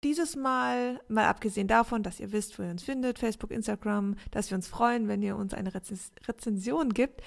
[0.03, 4.51] dieses Mal, mal abgesehen davon, dass ihr wisst, wo ihr uns findet, Facebook, Instagram, dass
[4.51, 7.22] wir uns freuen, wenn ihr uns eine Rezens Rezension gibt,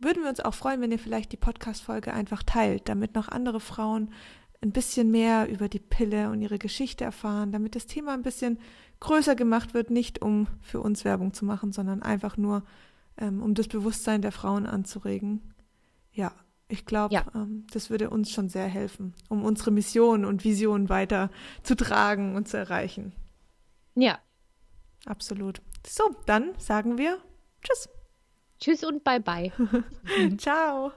[0.00, 3.60] würden wir uns auch freuen, wenn ihr vielleicht die Podcast-Folge einfach teilt, damit noch andere
[3.60, 4.12] Frauen
[4.62, 8.58] ein bisschen mehr über die Pille und ihre Geschichte erfahren, damit das Thema ein bisschen
[9.00, 12.62] größer gemacht wird, nicht um für uns Werbung zu machen, sondern einfach nur,
[13.16, 15.54] ähm, um das Bewusstsein der Frauen anzuregen.
[16.12, 16.32] Ja,
[16.68, 17.24] ich glaube, ja.
[17.34, 21.30] ähm, das würde uns schon sehr helfen, um unsere Mission und Vision weiter
[21.62, 23.12] zu tragen und zu erreichen.
[23.94, 24.18] Ja.
[25.06, 25.62] Absolut.
[25.86, 27.18] So, dann sagen wir
[27.62, 27.88] Tschüss.
[28.60, 29.50] Tschüss und bye bye.
[30.38, 30.92] Ciao.